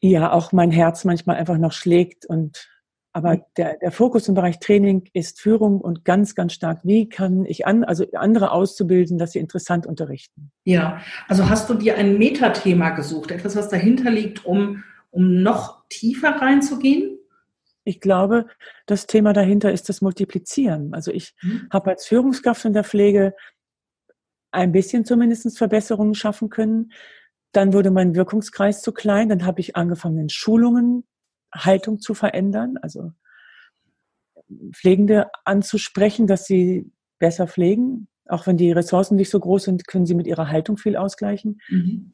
ja, 0.00 0.32
auch 0.32 0.52
mein 0.52 0.70
Herz 0.70 1.04
manchmal 1.04 1.36
einfach 1.36 1.58
noch 1.58 1.72
schlägt 1.72 2.26
und 2.26 2.68
aber 3.12 3.44
der, 3.56 3.76
der 3.78 3.92
Fokus 3.92 4.28
im 4.28 4.34
Bereich 4.34 4.58
Training 4.58 5.08
ist 5.12 5.40
Führung 5.40 5.80
und 5.80 6.04
ganz, 6.04 6.34
ganz 6.34 6.54
stark, 6.54 6.80
wie 6.82 7.08
kann 7.08 7.44
ich 7.44 7.66
an, 7.66 7.84
also 7.84 8.06
andere 8.14 8.52
auszubilden, 8.52 9.18
dass 9.18 9.32
sie 9.32 9.38
interessant 9.38 9.86
unterrichten. 9.86 10.50
Ja, 10.64 11.00
also 11.28 11.48
hast 11.48 11.68
du 11.68 11.74
dir 11.74 11.96
ein 11.98 12.16
Metathema 12.16 12.90
gesucht, 12.90 13.30
etwas, 13.30 13.54
was 13.54 13.68
dahinter 13.68 14.10
liegt, 14.10 14.46
um, 14.46 14.82
um 15.10 15.42
noch 15.42 15.84
tiefer 15.90 16.30
reinzugehen? 16.30 17.18
Ich 17.84 18.00
glaube, 18.00 18.46
das 18.86 19.06
Thema 19.06 19.32
dahinter 19.32 19.72
ist 19.72 19.88
das 19.88 20.00
Multiplizieren. 20.00 20.94
Also 20.94 21.10
ich 21.10 21.34
mhm. 21.42 21.68
habe 21.70 21.90
als 21.90 22.06
Führungskraft 22.06 22.64
in 22.64 22.72
der 22.72 22.84
Pflege 22.84 23.34
ein 24.52 24.72
bisschen 24.72 25.04
zumindest 25.04 25.58
Verbesserungen 25.58 26.14
schaffen 26.14 26.48
können. 26.48 26.92
Dann 27.52 27.72
wurde 27.74 27.90
mein 27.90 28.14
Wirkungskreis 28.14 28.80
zu 28.80 28.92
klein. 28.92 29.28
Dann 29.28 29.44
habe 29.44 29.60
ich 29.60 29.76
angefangen, 29.76 30.18
in 30.18 30.28
Schulungen 30.28 31.04
Haltung 31.54 32.00
zu 32.00 32.14
verändern, 32.14 32.78
also 32.80 33.12
Pflegende 34.72 35.30
anzusprechen, 35.44 36.26
dass 36.26 36.46
sie 36.46 36.90
besser 37.18 37.46
pflegen. 37.46 38.08
Auch 38.26 38.46
wenn 38.46 38.56
die 38.56 38.72
Ressourcen 38.72 39.16
nicht 39.16 39.30
so 39.30 39.40
groß 39.40 39.64
sind, 39.64 39.86
können 39.86 40.06
sie 40.06 40.14
mit 40.14 40.26
ihrer 40.26 40.48
Haltung 40.48 40.76
viel 40.76 40.96
ausgleichen. 40.96 41.60
Mhm. 41.68 42.12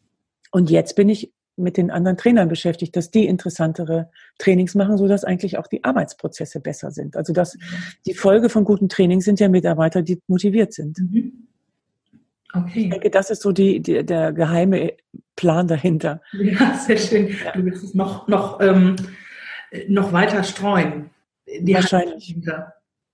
Und 0.51 0.71
jetzt 0.71 0.97
bin 0.97 1.09
ich 1.09 1.33
mit 1.57 1.77
den 1.77 1.91
anderen 1.91 2.17
Trainern 2.17 2.49
beschäftigt, 2.49 2.97
dass 2.97 3.11
die 3.11 3.27
interessantere 3.27 4.11
Trainings 4.39 4.75
machen, 4.75 4.97
so 4.97 5.09
dass 5.09 5.25
eigentlich 5.25 5.59
auch 5.59 5.67
die 5.67 5.85
Arbeitsprozesse 5.85 6.61
besser 6.61 6.91
sind. 6.91 7.17
Also 7.17 7.33
dass 7.33 7.59
die 8.07 8.15
Folge 8.15 8.49
von 8.49 8.65
guten 8.65 8.89
Trainings 8.89 9.25
sind 9.25 9.41
ja 9.41 9.49
Mitarbeiter, 9.49 10.03
die 10.03 10.21
motiviert 10.29 10.73
sind. 10.73 10.99
Mhm. 10.99 11.49
Okay. 12.55 12.85
Ich 12.85 12.91
denke, 12.91 13.11
das 13.11 13.31
ist 13.31 13.43
so 13.43 13.53
die, 13.53 13.81
die, 13.81 14.05
der 14.05 14.33
geheime 14.33 14.95
Plan 15.37 15.69
dahinter. 15.69 16.23
Ja, 16.33 16.75
sehr 16.75 16.97
schön. 16.97 17.29
Ja. 17.45 17.53
Du 17.53 17.65
willst 17.65 17.85
es 17.85 17.95
noch, 17.95 18.27
noch, 18.27 18.61
ähm, 18.61 18.97
noch 19.89 20.13
weiter 20.13 20.43
streuen. 20.43 21.11
Die 21.47 21.75
Wahrscheinlich. 21.75 22.37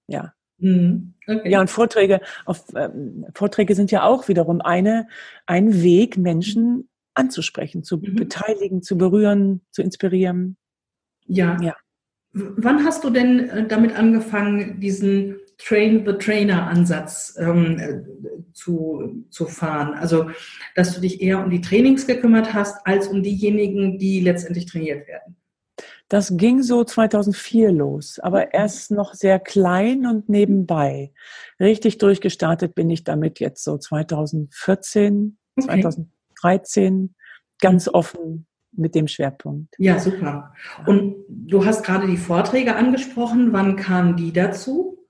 Ja. 0.07 0.35
Mhm. 0.59 1.15
Okay. 1.27 1.51
Ja, 1.51 1.61
und 1.61 1.71
Vorträge, 1.71 2.21
auf, 2.45 2.65
ähm, 2.77 3.27
Vorträge 3.35 3.75
sind 3.75 3.91
ja 3.91 4.05
auch 4.05 4.29
wiederum 4.29 4.61
eine, 4.61 5.09
ein 5.47 5.83
Weg, 5.83 6.17
Menschen 6.17 6.89
anzusprechen, 7.15 7.83
zu 7.83 7.99
mhm. 7.99 8.17
beteiligen, 8.17 8.83
zu 8.83 8.99
berühren, 8.99 9.63
zu 9.71 9.83
inspirieren. 9.83 10.57
Ja. 11.27 11.57
ja. 11.61 11.75
Wann 12.33 12.85
hast 12.85 13.05
du 13.05 13.11
denn 13.11 13.49
äh, 13.49 13.67
damit 13.67 13.97
angefangen, 13.97 14.81
diesen 14.81 15.37
Train 15.57 16.05
the 16.05 16.15
Trainer 16.15 16.67
Ansatz 16.67 17.37
ähm, 17.39 17.79
äh, 17.79 18.53
zu, 18.53 19.25
zu 19.31 19.47
fahren? 19.47 19.95
Also, 19.95 20.31
dass 20.75 20.95
du 20.95 21.01
dich 21.01 21.23
eher 21.23 21.43
um 21.43 21.51
die 21.51 21.61
Trainings 21.61 22.07
gekümmert 22.07 22.53
hast, 22.53 22.85
als 22.87 23.09
um 23.09 23.23
diejenigen, 23.23 23.99
die 23.99 24.21
letztendlich 24.21 24.67
trainiert 24.67 25.07
werden. 25.07 25.37
Das 26.15 26.37
ging 26.37 26.63
so 26.63 26.85
2004 26.85 27.73
los, 27.73 28.21
aber 28.21 28.55
erst 28.55 28.93
noch 28.93 29.15
sehr 29.15 29.41
klein 29.41 30.07
und 30.07 30.29
nebenbei. 30.29 31.13
Richtig 31.59 31.99
durchgestartet 31.99 32.77
bin 32.77 32.89
ich 32.89 33.03
damit 33.03 33.41
jetzt 33.41 33.65
so 33.65 33.77
2014, 33.77 35.37
okay. 35.57 35.67
2013, 35.67 37.17
ganz 37.61 37.89
offen 37.89 38.47
mit 38.71 38.95
dem 38.95 39.09
Schwerpunkt. 39.09 39.75
Ja, 39.79 39.99
super. 39.99 40.55
Und 40.87 41.17
du 41.29 41.65
hast 41.65 41.83
gerade 41.83 42.07
die 42.07 42.17
Vorträge 42.17 42.77
angesprochen. 42.77 43.53
Wann 43.53 43.75
kamen 43.75 44.17
die 44.17 44.33
dazu? 44.33 45.05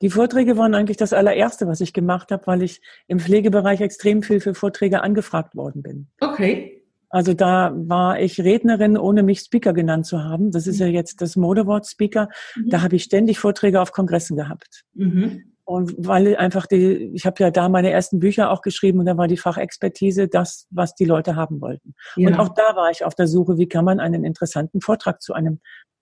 Die 0.00 0.08
Vorträge 0.08 0.56
waren 0.56 0.74
eigentlich 0.74 0.96
das 0.96 1.12
allererste, 1.12 1.66
was 1.66 1.82
ich 1.82 1.92
gemacht 1.92 2.32
habe, 2.32 2.46
weil 2.46 2.62
ich 2.62 2.80
im 3.06 3.20
Pflegebereich 3.20 3.82
extrem 3.82 4.22
viel 4.22 4.40
für 4.40 4.54
Vorträge 4.54 5.02
angefragt 5.02 5.54
worden 5.54 5.82
bin. 5.82 6.08
Okay. 6.20 6.77
Also 7.10 7.34
da 7.34 7.72
war 7.74 8.20
ich 8.20 8.40
Rednerin, 8.40 8.98
ohne 8.98 9.22
mich 9.22 9.40
Speaker 9.40 9.72
genannt 9.72 10.06
zu 10.06 10.22
haben. 10.22 10.50
Das 10.50 10.66
ist 10.66 10.78
ja 10.78 10.86
jetzt 10.86 11.20
das 11.22 11.36
Modewort 11.36 11.86
Speaker. 11.86 12.28
Mhm. 12.56 12.70
Da 12.70 12.82
habe 12.82 12.96
ich 12.96 13.04
ständig 13.04 13.38
Vorträge 13.38 13.80
auf 13.80 13.92
Kongressen 13.92 14.36
gehabt. 14.36 14.84
Mhm. 14.94 15.54
Und 15.64 15.94
weil 15.98 16.34
einfach 16.36 16.66
die, 16.66 17.10
ich 17.12 17.26
habe 17.26 17.42
ja 17.42 17.50
da 17.50 17.68
meine 17.68 17.90
ersten 17.90 18.20
Bücher 18.20 18.50
auch 18.50 18.62
geschrieben 18.62 19.00
und 19.00 19.06
da 19.06 19.18
war 19.18 19.28
die 19.28 19.36
Fachexpertise 19.36 20.26
das, 20.26 20.66
was 20.70 20.94
die 20.94 21.04
Leute 21.04 21.36
haben 21.36 21.60
wollten. 21.60 21.94
Ja. 22.16 22.28
Und 22.28 22.38
auch 22.38 22.48
da 22.48 22.74
war 22.74 22.90
ich 22.90 23.04
auf 23.04 23.14
der 23.14 23.26
Suche, 23.26 23.58
wie 23.58 23.68
kann 23.68 23.84
man 23.84 24.00
einen 24.00 24.24
interessanten 24.24 24.80
Vortrag 24.80 25.20
zu 25.20 25.34
einem 25.34 25.60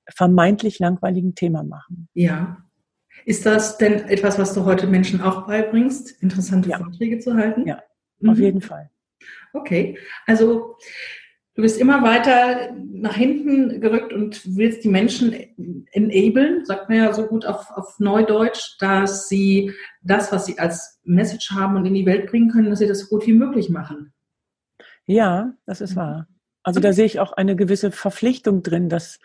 vermeintlich 0.08 0.78
langweiligen 0.78 1.34
Thema 1.34 1.64
machen. 1.64 2.08
Ja. 2.14 2.58
Ist 3.24 3.44
das 3.44 3.76
denn 3.76 4.08
etwas, 4.08 4.38
was 4.38 4.54
du 4.54 4.64
heute 4.64 4.86
Menschen 4.86 5.20
auch 5.20 5.46
beibringst, 5.46 6.22
interessante 6.22 6.70
ja. 6.70 6.78
Vorträge 6.78 7.18
zu 7.18 7.34
halten? 7.34 7.66
Ja, 7.66 7.82
mhm. 8.20 8.30
auf 8.30 8.38
jeden 8.38 8.60
Fall. 8.60 8.90
Okay, 9.56 9.98
also 10.26 10.76
du 11.54 11.62
bist 11.62 11.80
immer 11.80 12.02
weiter 12.02 12.72
nach 12.74 13.14
hinten 13.14 13.80
gerückt 13.80 14.12
und 14.12 14.56
willst 14.56 14.84
die 14.84 14.88
Menschen 14.88 15.32
enablen, 15.92 16.64
sagt 16.64 16.88
man 16.88 16.98
ja 16.98 17.12
so 17.12 17.26
gut 17.26 17.46
auf, 17.46 17.70
auf 17.70 17.98
Neudeutsch, 17.98 18.76
dass 18.78 19.28
sie 19.28 19.72
das, 20.02 20.30
was 20.32 20.46
sie 20.46 20.58
als 20.58 21.00
Message 21.04 21.50
haben 21.52 21.76
und 21.76 21.86
in 21.86 21.94
die 21.94 22.06
Welt 22.06 22.30
bringen 22.30 22.50
können, 22.50 22.70
dass 22.70 22.80
sie 22.80 22.86
das 22.86 23.00
so 23.00 23.06
gut 23.08 23.26
wie 23.26 23.32
möglich 23.32 23.70
machen. 23.70 24.12
Ja, 25.06 25.54
das 25.66 25.80
ist 25.80 25.96
wahr. 25.96 26.28
Also 26.62 26.80
da 26.80 26.92
sehe 26.92 27.06
ich 27.06 27.20
auch 27.20 27.32
eine 27.32 27.54
gewisse 27.54 27.92
Verpflichtung 27.92 28.62
drin, 28.62 28.88
dass 28.88 29.20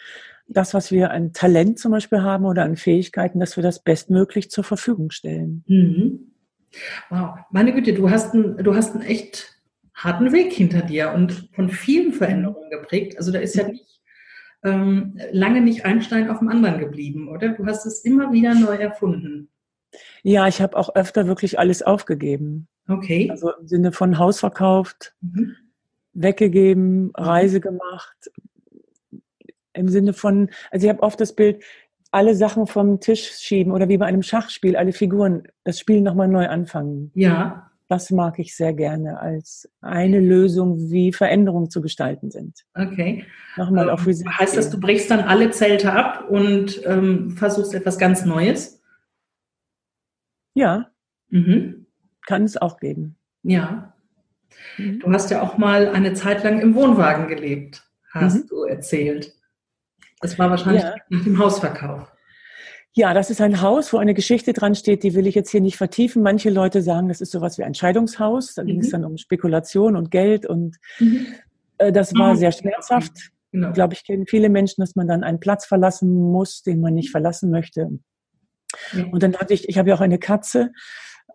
das, 0.48 0.74
was 0.74 0.92
wir 0.92 1.12
an 1.12 1.34
Talent 1.34 1.80
zum 1.80 1.92
Beispiel 1.92 2.22
haben 2.22 2.46
oder 2.46 2.64
an 2.64 2.78
Fähigkeiten, 2.78 3.40
dass 3.40 3.56
wir 3.56 3.64
das 3.64 3.82
bestmöglich 3.82 4.52
zur 4.52 4.64
Verfügung 4.64 5.12
stellen. 5.12 5.64
Mhm. 5.68 6.32
Wow, 7.10 7.40
meine 7.50 7.74
Güte, 7.74 7.94
du 7.94 8.10
hast 8.10 8.34
einen, 8.34 8.58
du 8.64 8.76
hast 8.76 8.94
einen 8.94 9.04
echt 9.04 9.51
harten 10.04 10.32
Weg 10.32 10.52
hinter 10.54 10.82
dir 10.82 11.12
und 11.12 11.50
von 11.54 11.70
vielen 11.70 12.14
Veränderungen 12.14 12.70
geprägt. 12.70 13.18
Also 13.18 13.32
da 13.32 13.40
ist 13.40 13.56
ja 13.56 13.68
nicht 13.68 14.02
ähm, 14.64 15.18
lange 15.32 15.62
nicht 15.62 15.86
ein 15.86 16.02
Stein 16.02 16.30
auf 16.30 16.40
dem 16.40 16.50
anderen 16.50 16.80
geblieben, 16.80 17.30
oder? 17.30 17.50
Du 17.50 17.66
hast 17.66 17.86
es 17.86 18.00
immer 18.06 18.32
wieder 18.32 18.54
neu 18.54 18.76
erfunden. 18.76 19.50
Ja, 20.24 20.48
ich 20.48 20.62
habe 20.62 20.78
auch 20.78 20.96
öfter 20.96 21.28
wirklich 21.28 21.60
alles 21.60 21.82
aufgegeben. 21.82 22.68
Okay. 22.88 23.30
Also 23.30 23.52
im 23.60 23.68
Sinne 23.68 23.92
von 23.92 24.18
Haus 24.18 24.40
verkauft, 24.40 25.16
mhm. 25.22 25.56
weggegeben, 26.14 27.12
Reise 27.16 27.60
gemacht, 27.60 28.32
im 29.74 29.90
Sinne 29.90 30.14
von, 30.14 30.50
also 30.70 30.86
ich 30.86 30.90
habe 30.90 31.04
oft 31.04 31.20
das 31.20 31.34
Bild, 31.34 31.64
alle 32.12 32.36
Sachen 32.36 32.68
vom 32.68 33.00
Tisch 33.00 33.32
schieben 33.38 33.72
oder 33.72 33.88
wie 33.88 33.98
bei 33.98 34.06
einem 34.06 34.22
Schachspiel, 34.22 34.76
alle 34.76 34.92
Figuren, 34.92 35.44
das 35.64 35.80
Spiel 35.80 36.02
nochmal 36.02 36.28
neu 36.28 36.48
anfangen. 36.48 37.12
Ja. 37.16 37.71
Das 37.92 38.10
mag 38.10 38.40
ich 38.40 38.56
sehr 38.56 38.72
gerne 38.72 39.20
als 39.20 39.70
eine 39.82 40.22
Lösung, 40.22 40.78
wie 40.92 41.12
Veränderungen 41.12 41.70
zu 41.70 41.82
gestalten 41.82 42.32
sind. 42.32 42.64
Okay. 42.74 43.26
Nochmal 43.58 43.90
ähm, 43.90 43.94
auf 43.94 44.08
Reset 44.08 44.24
Heißt 44.30 44.56
das, 44.56 44.70
du 44.70 44.80
brichst 44.80 45.12
dann 45.12 45.20
alle 45.20 45.52
Zelte 45.52 45.92
ab 45.92 46.30
und 46.30 46.82
ähm, 46.86 47.32
versuchst 47.32 47.74
etwas 47.74 47.98
ganz 47.98 48.24
Neues? 48.24 48.82
Ja. 50.54 50.90
Mhm. 51.32 51.86
Kann 52.26 52.46
es 52.46 52.56
auch 52.56 52.78
geben. 52.78 53.18
Ja. 53.44 53.94
Mhm. 54.78 55.00
Du 55.02 55.12
hast 55.12 55.30
ja 55.30 55.42
auch 55.42 55.58
mal 55.58 55.90
eine 55.90 56.14
Zeit 56.14 56.46
lang 56.46 56.62
im 56.62 56.76
Wohnwagen 56.76 57.28
gelebt, 57.28 57.84
hast 58.14 58.46
mhm. 58.46 58.48
du 58.48 58.64
erzählt. 58.64 59.34
Das 60.22 60.40
war 60.40 60.50
wahrscheinlich 60.50 60.84
ja. 60.84 60.96
nach 61.10 61.26
dem 61.26 61.38
Hausverkauf. 61.38 62.10
Ja, 62.94 63.14
das 63.14 63.30
ist 63.30 63.40
ein 63.40 63.62
Haus, 63.62 63.94
wo 63.94 63.98
eine 63.98 64.14
Geschichte 64.14 64.52
dran 64.52 64.76
steht, 64.76 65.04
die 65.04 65.14
will 65.14 65.26
ich 65.26 65.36
jetzt 65.36 65.50
hier 65.50 65.62
nicht 65.62 65.78
vertiefen. 65.78 66.24
Manche 66.24 66.50
Leute 66.50 66.82
sagen, 66.82 67.08
das 67.08 67.22
ist 67.22 67.32
sowas 67.32 67.58
wie 67.58 67.64
ein 67.64 67.74
Scheidungshaus. 67.74 68.54
Da 68.56 68.64
mhm. 68.64 68.68
ging 68.68 68.80
es 68.80 68.88
mhm. 68.88 68.92
dann 68.92 69.06
um 69.06 69.18
Spekulation 69.18 69.96
und 69.96 70.12
Geld 70.12 70.46
und 70.46 70.78
mhm. 71.00 71.28
äh, 71.78 71.92
das 71.92 72.14
war 72.14 72.34
mhm. 72.34 72.38
sehr 72.38 72.52
schmerzhaft. 72.52 73.32
Genau. 73.54 73.72
Glaube 73.74 73.94
ich, 73.94 74.06
kennen 74.06 74.26
viele 74.28 74.50
Menschen, 74.50 74.82
dass 74.82 74.96
man 74.96 75.08
dann 75.08 75.24
einen 75.24 75.40
Platz 75.40 75.66
verlassen 75.66 76.14
muss, 76.14 76.64
den 76.64 76.80
man 76.80 76.94
nicht 76.94 77.12
verlassen 77.12 77.52
möchte. 77.52 77.90
Und 79.12 79.24
dann 79.24 79.36
hatte 79.36 79.54
ich, 79.54 79.68
ich 79.68 79.78
habe 79.78 79.90
ja 79.90 79.96
auch 79.96 80.02
eine 80.02 80.20
Katze 80.20 80.72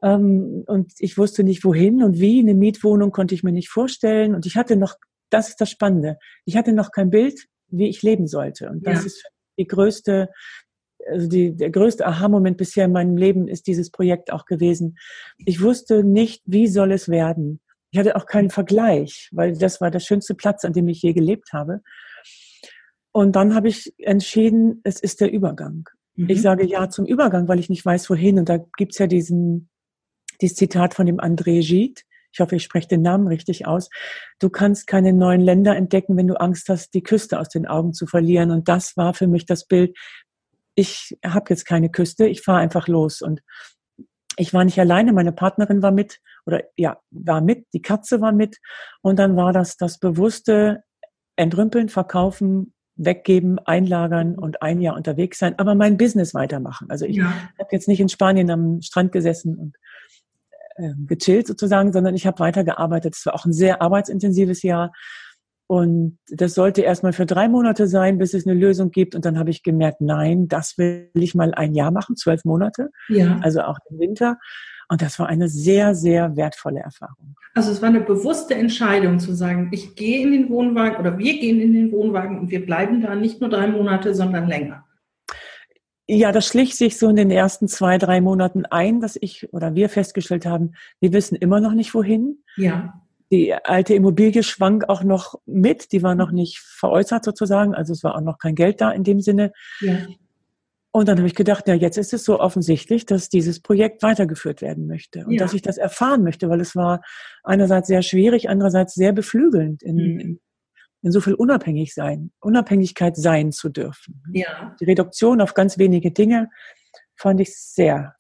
ähm, 0.03 0.65
und 0.67 0.93
ich 0.99 1.19
wusste 1.19 1.45
nicht 1.45 1.63
wohin 1.65 2.03
und 2.03 2.19
wie. 2.19 2.41
Eine 2.41 2.55
Mietwohnung 2.55 3.13
konnte 3.13 3.35
ich 3.35 3.43
mir 3.43 3.53
nicht 3.53 3.69
vorstellen 3.69 4.35
und 4.35 4.47
ich 4.47 4.57
hatte 4.57 4.77
noch, 4.77 4.95
das 5.29 5.51
ist 5.51 5.61
das 5.61 5.71
Spannende, 5.71 6.17
ich 6.47 6.57
hatte 6.57 6.73
noch 6.73 6.91
kein 6.91 7.11
Bild 7.11 7.47
wie 7.69 7.89
ich 7.89 8.03
leben 8.03 8.27
sollte. 8.27 8.71
Und 8.71 8.87
das 8.87 9.01
ja. 9.01 9.07
ist 9.07 9.25
die 9.59 9.67
größte, 9.67 10.29
also 11.11 11.29
die, 11.29 11.57
der 11.57 11.71
größte 11.71 12.07
Aha-Moment 12.07 12.57
bisher 12.57 12.87
in 12.87 12.93
meinem 12.93 13.17
Leben 13.17 13.49
ist 13.49 13.67
dieses 13.67 13.91
Projekt 13.91 14.33
auch 14.33 14.45
gewesen. 14.45 14.99
Ich 15.39 15.63
wusste 15.63 16.05
nicht, 16.05 16.43
wie 16.47 16.67
soll 16.67 16.93
es 16.93 17.09
werden. 17.09 17.61
Ich 17.91 17.99
hatte 17.99 18.17
auch 18.17 18.27
keinen 18.27 18.51
Vergleich, 18.51 19.29
weil 19.33 19.57
das 19.57 19.81
war 19.81 19.91
der 19.91 20.01
schönste 20.01 20.35
Platz, 20.35 20.65
an 20.65 20.73
dem 20.73 20.89
ich 20.89 21.03
je 21.03 21.13
gelebt 21.13 21.53
habe. 21.53 21.81
Und 23.13 23.37
dann 23.37 23.55
habe 23.55 23.69
ich 23.69 23.95
entschieden, 23.99 24.81
es 24.85 25.01
ist 25.01 25.21
der 25.21 25.33
Übergang. 25.33 25.89
Mhm. 26.17 26.29
Ich 26.29 26.43
sage 26.43 26.67
ja 26.67 26.91
zum 26.91 27.07
Übergang, 27.07 27.49
weil 27.49 27.59
ich 27.59 27.71
nicht 27.71 27.85
weiß, 27.85 28.11
wohin. 28.11 28.39
Und 28.39 28.49
da 28.49 28.59
gibt's 28.77 28.99
ja 28.99 29.07
diesen, 29.07 29.71
dieses 30.41 30.57
Zitat 30.57 30.95
von 30.95 31.07
dem 31.07 31.19
André 31.19 31.67
Gide. 31.67 32.03
Ich 32.33 32.41
hoffe, 32.41 32.57
ich 32.57 32.65
spreche 32.65 32.89
den 32.89 33.01
Namen 33.01 33.29
richtig 33.29 33.67
aus. 33.67 33.89
Du 34.39 34.51
kannst 34.51 34.87
keine 34.87 35.15
neuen 35.15 35.41
Länder 35.41 35.75
entdecken, 35.75 36.19
wenn 36.19 36.27
du 36.27 36.39
Angst 36.39 36.69
hast, 36.69 36.93
die 36.93 37.03
Küste 37.03 37.41
aus 37.41 37.49
den 37.49 37.67
Augen 37.67 37.95
zu 37.95 38.07
verlieren. 38.07 38.51
Und 38.51 38.69
das 38.69 38.95
war 38.99 39.15
für 39.15 39.27
mich 39.27 39.47
das 39.47 39.67
Bild. 39.67 39.97
Ich 40.77 41.19
habe 41.25 41.47
jetzt 41.49 41.67
keine 41.67 41.91
Küste, 41.91 42.27
ich 42.27 42.43
fahre 42.43 42.61
einfach 42.61 42.87
los. 42.87 43.21
Und 43.23 43.43
ich 44.37 44.55
war 44.55 44.65
nicht 44.65 44.79
alleine, 44.79 45.13
meine 45.13 45.33
Partnerin 45.33 45.83
war 45.83 45.91
mit 45.91 46.21
oder 46.45 46.63
ja, 46.77 46.99
war 47.11 47.41
mit, 47.41 47.67
die 47.73 47.83
Katze 47.83 48.21
war 48.21 48.33
mit. 48.33 48.59
Und 49.03 49.19
dann 49.19 49.37
war 49.37 49.53
das 49.53 49.77
das 49.77 49.99
bewusste 49.99 50.85
Entrümpeln, 51.35 51.89
Verkaufen, 51.89 52.73
weggeben, 52.97 53.59
einlagern 53.59 54.39
und 54.39 54.63
ein 54.63 54.81
Jahr 54.81 54.97
unterwegs 54.97 55.39
sein, 55.39 55.59
aber 55.59 55.75
mein 55.75 55.97
Business 55.99 56.35
weitermachen. 56.35 56.91
Also 56.91 57.05
ich 57.05 57.17
ja. 57.17 57.31
habe 57.59 57.69
jetzt 57.73 57.89
nicht 57.89 58.01
in 58.01 58.09
Spanien 58.09 58.51
am 58.51 58.81
Strand 58.81 59.13
gesessen 59.13 59.57
und 59.57 59.77
äh, 60.77 60.93
gechillt 61.07 61.47
sozusagen, 61.47 61.93
sondern 61.93 62.15
ich 62.15 62.27
habe 62.27 62.39
weitergearbeitet. 62.39 63.15
Es 63.17 63.27
war 63.27 63.35
auch 63.35 63.45
ein 63.45 63.53
sehr 63.53 63.83
arbeitsintensives 63.83 64.63
Jahr. 64.63 64.93
Und 65.69 66.19
das 66.29 66.55
sollte 66.55 66.83
erstmal 66.83 67.13
für 67.13 67.27
drei 67.27 67.49
Monate 67.49 67.89
sein, 67.89 68.19
bis 68.19 68.35
es 68.35 68.47
eine 68.47 68.59
Lösung 68.59 68.91
gibt. 68.91 69.15
Und 69.15 69.25
dann 69.25 69.39
habe 69.39 69.51
ich 69.51 69.63
gemerkt, 69.65 70.01
nein, 70.01 70.47
das 70.47 70.79
will 70.79 71.11
ich 71.15 71.35
mal 71.35 71.55
ein 71.55 71.75
Jahr 71.75 71.91
machen, 71.91 72.17
zwölf 72.17 72.45
Monate. 72.45 72.91
Ja. 73.09 73.41
Also 73.43 73.63
auch 73.63 73.79
im 73.91 73.99
Winter. 73.99 74.39
Und 74.89 75.03
das 75.03 75.19
war 75.19 75.29
eine 75.29 75.49
sehr, 75.49 75.97
sehr 75.97 76.37
wertvolle 76.37 76.81
Erfahrung. 76.81 77.35
Also 77.55 77.73
es 77.73 77.83
war 77.83 77.89
eine 77.89 78.01
bewusste 78.01 78.55
Entscheidung 78.55 79.19
zu 79.19 79.35
sagen, 79.35 79.71
ich 79.73 79.97
gehe 79.97 80.23
in 80.23 80.31
den 80.31 80.49
Wohnwagen 80.49 80.99
oder 80.99 81.19
wir 81.19 81.39
gehen 81.41 81.61
in 81.61 81.73
den 81.73 81.91
Wohnwagen 81.91 82.39
und 82.39 82.51
wir 82.51 82.65
bleiben 82.65 83.01
da 83.01 83.17
nicht 83.17 83.41
nur 83.41 83.51
drei 83.51 83.67
Monate, 83.67 84.15
sondern 84.15 84.47
länger. 84.47 84.85
Ja, 86.09 86.31
das 86.31 86.47
schlich 86.47 86.77
sich 86.77 86.99
so 86.99 87.09
in 87.09 87.17
den 87.17 87.33
ersten 87.33 87.67
zwei, 87.67 87.99
drei 87.99 88.21
Monaten 88.21 88.65
ein, 88.65 89.01
dass 89.01 89.19
ich 89.21 89.53
oder 89.53 89.75
wir 89.75 89.89
festgestellt 89.89 90.47
haben, 90.47 90.75
wir 91.01 91.13
wissen 91.13 91.35
immer 91.35 91.59
noch 91.59 91.73
nicht 91.73 91.95
wohin. 91.95 92.45
Ja. 92.57 93.03
Die 93.33 93.53
alte 93.55 93.95
Immobilie 93.95 94.43
schwank 94.43 94.89
auch 94.89 95.03
noch 95.03 95.35
mit, 95.47 95.93
die 95.93 96.03
war 96.03 96.15
noch 96.15 96.31
nicht 96.31 96.59
veräußert 96.59 97.25
sozusagen, 97.25 97.75
also 97.75 97.93
es 97.93 98.05
war 98.05 98.15
auch 98.15 98.21
noch 98.21 98.39
kein 98.39 98.55
Geld 98.55 98.81
da 98.81 98.91
in 98.91 99.03
dem 99.03 99.21
Sinne. 99.21 99.53
Ja. 99.81 100.07
Und 100.93 101.09
dann 101.09 101.19
habe 101.19 101.27
ich 101.27 101.35
gedacht, 101.35 101.69
ja, 101.69 101.75
jetzt 101.75 101.99
ist 101.99 102.15
es 102.15 102.25
so 102.25 102.41
offensichtlich, 102.41 103.05
dass 103.05 103.29
dieses 103.29 103.61
Projekt 103.61 104.03
weitergeführt 104.03 104.63
werden 104.63 104.87
möchte 104.87 105.27
und 105.27 105.33
ja. 105.33 105.41
dass 105.41 105.53
ich 105.53 105.61
das 105.61 105.77
erfahren 105.77 106.23
möchte, 106.23 106.49
weil 106.49 106.61
es 106.61 106.75
war 106.75 107.03
einerseits 107.45 107.89
sehr 107.89 108.01
schwierig, 108.01 108.49
andererseits 108.49 108.95
sehr 108.95 109.13
beflügelnd, 109.13 109.83
in, 109.83 109.97
mhm. 109.97 110.21
in, 110.21 110.41
in 111.03 111.13
so 111.13 111.21
viel 111.21 111.35
unabhängig 111.35 111.93
sein, 111.93 112.31
Unabhängigkeit 112.41 113.15
sein 113.15 113.53
zu 113.53 113.69
dürfen. 113.69 114.23
Ja. 114.33 114.75
Die 114.81 114.87
Reduktion 114.87 115.43
auf 115.43 115.53
ganz 115.53 115.77
wenige 115.77 116.13
Dinge 116.13 116.49
fand 117.15 117.41
ich 117.41 117.55
sehr, 117.55 118.15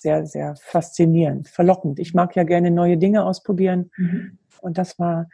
sehr, 0.00 0.26
sehr 0.26 0.54
faszinierend, 0.56 1.48
verlockend. 1.48 1.98
Ich 1.98 2.14
mag 2.14 2.36
ja 2.36 2.44
gerne 2.44 2.70
neue 2.70 2.96
Dinge 2.96 3.24
ausprobieren 3.24 3.90
mhm. 3.96 4.38
und 4.60 4.78
das 4.78 4.98
war 4.98 5.28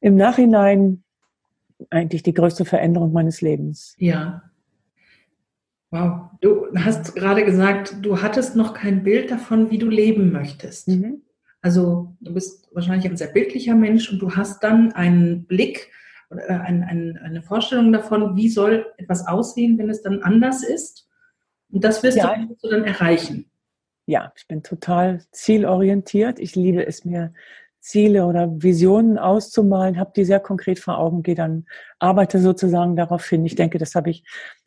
im 0.00 0.16
Nachhinein 0.16 1.02
eigentlich 1.90 2.22
die 2.22 2.34
größte 2.34 2.64
Veränderung 2.64 3.12
meines 3.12 3.40
Lebens. 3.40 3.94
Ja. 3.98 4.42
Wow, 5.90 6.30
du 6.40 6.66
hast 6.76 7.14
gerade 7.14 7.44
gesagt, 7.44 7.96
du 8.02 8.20
hattest 8.20 8.56
noch 8.56 8.74
kein 8.74 9.02
Bild 9.02 9.30
davon, 9.30 9.70
wie 9.70 9.78
du 9.78 9.88
leben 9.88 10.32
möchtest. 10.32 10.88
Mhm. 10.88 11.22
Also 11.62 12.14
du 12.20 12.34
bist 12.34 12.68
wahrscheinlich 12.72 13.10
ein 13.10 13.16
sehr 13.16 13.28
bildlicher 13.28 13.74
Mensch 13.74 14.12
und 14.12 14.20
du 14.20 14.36
hast 14.36 14.62
dann 14.62 14.92
einen 14.92 15.44
Blick 15.44 15.90
oder 16.30 16.48
äh, 16.48 16.52
ein, 16.52 16.82
ein, 16.84 17.18
eine 17.22 17.42
Vorstellung 17.42 17.92
davon, 17.92 18.36
wie 18.36 18.48
soll 18.48 18.86
etwas 18.96 19.26
aussehen, 19.26 19.78
wenn 19.78 19.90
es 19.90 20.02
dann 20.02 20.22
anders 20.22 20.62
ist. 20.62 21.08
Und 21.70 21.84
das 21.84 22.02
wirst, 22.02 22.18
ja. 22.18 22.34
du, 22.34 22.50
wirst 22.50 22.64
du 22.64 22.70
dann 22.70 22.84
erreichen. 22.84 23.50
Ja, 24.08 24.32
ich 24.38 24.48
bin 24.48 24.62
total 24.62 25.20
zielorientiert. 25.32 26.38
Ich 26.38 26.56
liebe 26.56 26.86
es 26.86 27.04
mir, 27.04 27.34
Ziele 27.78 28.24
oder 28.24 28.50
Visionen 28.62 29.18
auszumalen, 29.18 29.98
habe 29.98 30.12
die 30.16 30.24
sehr 30.24 30.40
konkret 30.40 30.78
vor 30.78 30.96
Augen, 30.96 31.22
gehe 31.22 31.34
dann, 31.34 31.66
arbeite 31.98 32.38
sozusagen 32.38 32.96
darauf 32.96 33.28
hin. 33.28 33.44
Ich 33.44 33.54
denke, 33.54 33.76
das 33.76 33.94
habe 33.94 34.08
ich 34.08 34.24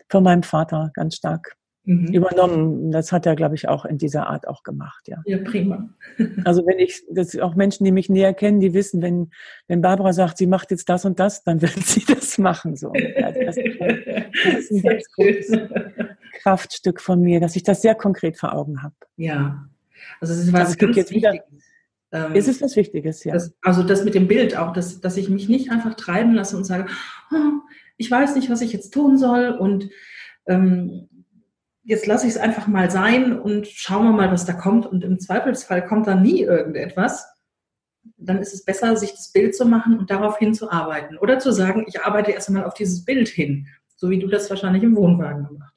von 0.09 0.23
meinem 0.23 0.43
Vater 0.43 0.91
ganz 0.93 1.15
stark 1.15 1.55
mhm. 1.85 2.13
übernommen. 2.13 2.91
Das 2.91 3.11
hat 3.11 3.25
er, 3.25 3.35
glaube 3.35 3.55
ich, 3.55 3.67
auch 3.67 3.83
in 3.83 3.97
dieser 3.97 4.27
Art 4.27 4.47
auch 4.47 4.61
gemacht, 4.61 5.07
ja. 5.07 5.17
Ja, 5.25 5.39
prima. 5.39 5.89
also 6.45 6.63
wenn 6.67 6.77
ich, 6.77 7.01
das 7.09 7.35
auch 7.39 7.55
Menschen, 7.55 7.83
die 7.83 7.91
mich 7.91 8.09
näher 8.09 8.35
kennen, 8.35 8.59
die 8.59 8.75
wissen, 8.75 9.01
wenn, 9.01 9.31
wenn 9.67 9.81
Barbara 9.81 10.13
sagt, 10.13 10.37
sie 10.37 10.47
macht 10.47 10.69
jetzt 10.69 10.87
das 10.87 11.03
und 11.03 11.19
das, 11.19 11.43
dann 11.43 11.61
wird 11.63 11.81
sie 11.83 12.05
das 12.05 12.37
machen, 12.37 12.75
so. 12.75 12.91
Also 12.91 13.39
das, 13.43 13.57
ist 13.57 14.71
ein 14.71 14.81
ganz 14.83 15.03
großes 15.15 15.59
Kraftstück 16.33 17.01
von 17.01 17.21
mir, 17.21 17.39
dass 17.39 17.55
ich 17.55 17.63
das 17.63 17.81
sehr 17.81 17.95
konkret 17.95 18.37
vor 18.37 18.53
Augen 18.53 18.83
habe. 18.83 18.95
Ja. 19.17 19.67
Also 20.19 20.33
es 20.33 20.39
ist 20.39 20.53
was 20.53 20.69
es 20.69 20.77
gibt 20.77 20.95
jetzt 20.95 21.11
wieder, 21.11 21.33
ähm, 22.11 22.31
es 22.33 22.47
ist 22.47 22.61
was 22.61 22.75
Wichtiges, 22.75 23.23
ja. 23.23 23.33
Das, 23.33 23.53
also 23.61 23.83
das 23.83 24.03
mit 24.03 24.15
dem 24.15 24.27
Bild 24.27 24.57
auch, 24.57 24.73
dass, 24.73 24.99
dass 24.99 25.17
ich 25.17 25.29
mich 25.29 25.47
nicht 25.47 25.71
einfach 25.71 25.95
treiben 25.95 26.33
lasse 26.33 26.57
und 26.57 26.63
sage, 26.63 26.87
oh, 27.31 27.61
ich 27.97 28.09
weiß 28.09 28.35
nicht, 28.35 28.49
was 28.49 28.61
ich 28.61 28.73
jetzt 28.73 28.91
tun 28.93 29.17
soll 29.17 29.49
und 29.49 29.89
ähm, 30.47 31.07
jetzt 31.83 32.07
lasse 32.07 32.27
ich 32.27 32.33
es 32.33 32.39
einfach 32.39 32.67
mal 32.67 32.91
sein 32.91 33.39
und 33.39 33.67
schauen 33.67 34.05
wir 34.05 34.11
mal, 34.11 34.31
was 34.31 34.45
da 34.45 34.53
kommt. 34.53 34.85
Und 34.85 35.03
im 35.03 35.19
Zweifelsfall 35.19 35.85
kommt 35.85 36.07
da 36.07 36.15
nie 36.15 36.41
irgendetwas. 36.41 37.25
Dann 38.17 38.39
ist 38.39 38.53
es 38.53 38.65
besser, 38.65 38.95
sich 38.97 39.11
das 39.11 39.31
Bild 39.31 39.55
zu 39.55 39.65
machen 39.65 39.99
und 39.99 40.09
darauf 40.09 40.37
hinzuarbeiten. 40.37 41.17
Oder 41.17 41.39
zu 41.39 41.51
sagen, 41.51 41.85
ich 41.87 42.01
arbeite 42.01 42.31
erst 42.31 42.49
einmal 42.49 42.65
auf 42.65 42.73
dieses 42.73 43.05
Bild 43.05 43.27
hin, 43.29 43.67
so 43.95 44.09
wie 44.09 44.19
du 44.19 44.27
das 44.27 44.49
wahrscheinlich 44.49 44.83
im 44.83 44.95
Wohnwagen 44.95 45.47
gemacht. 45.47 45.70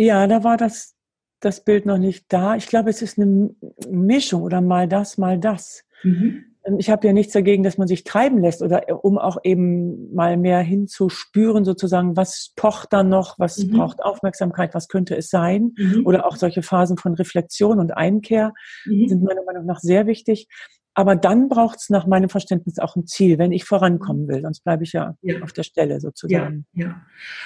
Ja, 0.00 0.26
da 0.26 0.44
war 0.44 0.56
das, 0.56 0.94
das 1.40 1.62
Bild 1.62 1.84
noch 1.84 1.98
nicht 1.98 2.24
da. 2.28 2.56
Ich 2.56 2.66
glaube, 2.66 2.88
es 2.88 3.02
ist 3.02 3.18
eine 3.18 3.50
Mischung 3.90 4.42
oder 4.42 4.62
mal 4.62 4.88
das, 4.88 5.18
mal 5.18 5.38
das. 5.38 5.84
Mhm. 6.02 6.44
Ähm, 6.64 6.76
ich 6.78 6.88
habe 6.88 7.06
ja 7.06 7.12
nichts 7.12 7.34
dagegen, 7.34 7.62
dass 7.62 7.76
man 7.76 7.86
sich 7.86 8.04
treiben 8.04 8.40
lässt 8.40 8.62
oder 8.62 8.88
äh, 8.88 8.92
um 8.94 9.18
auch 9.18 9.36
eben 9.44 10.14
mal 10.14 10.38
mehr 10.38 10.60
hinzuspüren, 10.60 11.66
sozusagen, 11.66 12.16
was 12.16 12.54
pocht 12.56 12.94
dann 12.94 13.10
noch, 13.10 13.38
was 13.38 13.58
mhm. 13.58 13.72
braucht 13.72 14.02
Aufmerksamkeit, 14.02 14.74
was 14.74 14.88
könnte 14.88 15.16
es 15.16 15.28
sein? 15.28 15.72
Mhm. 15.76 16.06
Oder 16.06 16.26
auch 16.26 16.36
solche 16.36 16.62
Phasen 16.62 16.96
von 16.96 17.12
Reflexion 17.12 17.78
und 17.78 17.94
Einkehr 17.94 18.54
mhm. 18.86 19.06
sind 19.06 19.22
meiner 19.22 19.44
Meinung 19.44 19.66
nach 19.66 19.80
sehr 19.80 20.06
wichtig. 20.06 20.48
Aber 20.94 21.14
dann 21.16 21.48
braucht 21.48 21.78
es 21.78 21.88
nach 21.88 22.06
meinem 22.06 22.28
Verständnis 22.28 22.78
auch 22.78 22.96
ein 22.96 23.06
Ziel, 23.06 23.38
wenn 23.38 23.52
ich 23.52 23.64
vorankommen 23.64 24.28
will, 24.28 24.42
sonst 24.42 24.64
bleibe 24.64 24.82
ich 24.82 24.92
ja, 24.92 25.14
ja, 25.22 25.40
auf 25.42 25.52
der 25.52 25.62
Stelle 25.62 26.00
sozusagen. 26.00 26.66
Ja, 26.72 26.86
ja. 26.86 27.02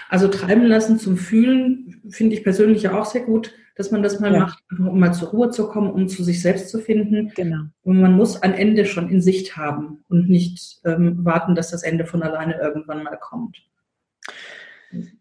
Also 0.09 0.29
treiben 0.29 0.65
lassen 0.65 0.99
zum 0.99 1.17
Fühlen 1.17 2.03
finde 2.09 2.35
ich 2.35 2.43
persönlich 2.43 2.83
ja 2.83 2.99
auch 2.99 3.05
sehr 3.05 3.23
gut 3.23 3.53
dass 3.77 3.91
man 3.91 4.03
das 4.03 4.21
mal 4.21 4.33
ja. 4.33 4.41
macht, 4.41 4.63
um 4.71 4.99
mal 4.99 5.13
zur 5.13 5.29
Ruhe 5.29 5.51
zu 5.51 5.69
kommen, 5.69 5.91
um 5.91 6.09
zu 6.09 6.23
sich 6.23 6.41
selbst 6.41 6.69
zu 6.69 6.79
finden. 6.79 7.33
Genau. 7.35 7.65
Und 7.83 8.01
man 8.01 8.15
muss 8.15 8.41
ein 8.41 8.55
Ende 8.55 8.85
schon 8.85 9.09
in 9.11 9.21
Sicht 9.21 9.57
haben 9.57 10.05
und 10.09 10.29
nicht 10.29 10.81
ähm, 10.85 11.25
warten, 11.25 11.55
dass 11.55 11.71
das 11.71 11.83
Ende 11.83 12.07
von 12.07 12.23
alleine 12.23 12.57
irgendwann 12.57 13.03
mal 13.03 13.17
kommt. 13.17 13.59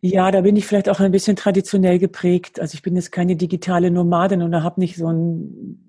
Ja, 0.02 0.30
da 0.30 0.42
bin 0.42 0.56
ich 0.56 0.68
vielleicht 0.68 0.88
auch 0.88 1.00
ein 1.00 1.12
bisschen 1.12 1.36
traditionell 1.36 1.98
geprägt. 1.98 2.60
Also 2.60 2.76
ich 2.76 2.84
bin 2.84 2.96
jetzt 2.96 3.12
keine 3.12 3.36
digitale 3.36 3.90
Nomadin 3.90 4.44
und 4.44 4.64
habe 4.64 4.80
nicht 4.80 4.98
so 4.98 5.08
ein 5.08 5.80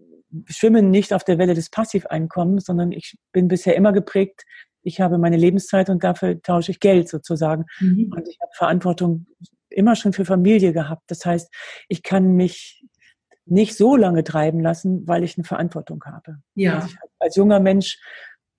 Schwimmen 0.46 0.90
nicht 0.90 1.12
auf 1.12 1.24
der 1.24 1.38
Welle 1.38 1.54
des 1.54 1.70
Passiveinkommens, 1.70 2.64
sondern 2.64 2.92
ich 2.92 3.16
bin 3.32 3.48
bisher 3.48 3.76
immer 3.76 3.92
geprägt. 3.92 4.44
Ich 4.82 5.00
habe 5.00 5.18
meine 5.18 5.36
Lebenszeit 5.36 5.88
und 5.88 6.04
dafür 6.04 6.40
tausche 6.42 6.70
ich 6.70 6.80
Geld 6.80 7.08
sozusagen. 7.08 7.64
Mhm. 7.80 8.12
Und 8.14 8.28
ich 8.28 8.38
habe 8.40 8.50
Verantwortung 8.54 9.26
immer 9.70 9.96
schon 9.96 10.12
für 10.12 10.24
Familie 10.24 10.72
gehabt. 10.72 11.02
Das 11.08 11.24
heißt, 11.24 11.52
ich 11.88 12.02
kann 12.02 12.34
mich 12.36 12.84
nicht 13.46 13.76
so 13.76 13.96
lange 13.96 14.24
treiben 14.24 14.60
lassen, 14.60 15.06
weil 15.06 15.24
ich 15.24 15.36
eine 15.36 15.44
Verantwortung 15.44 16.02
habe. 16.04 16.38
Ja. 16.54 16.80
Also 16.80 16.96
als 17.18 17.36
junger 17.36 17.60
Mensch 17.60 17.98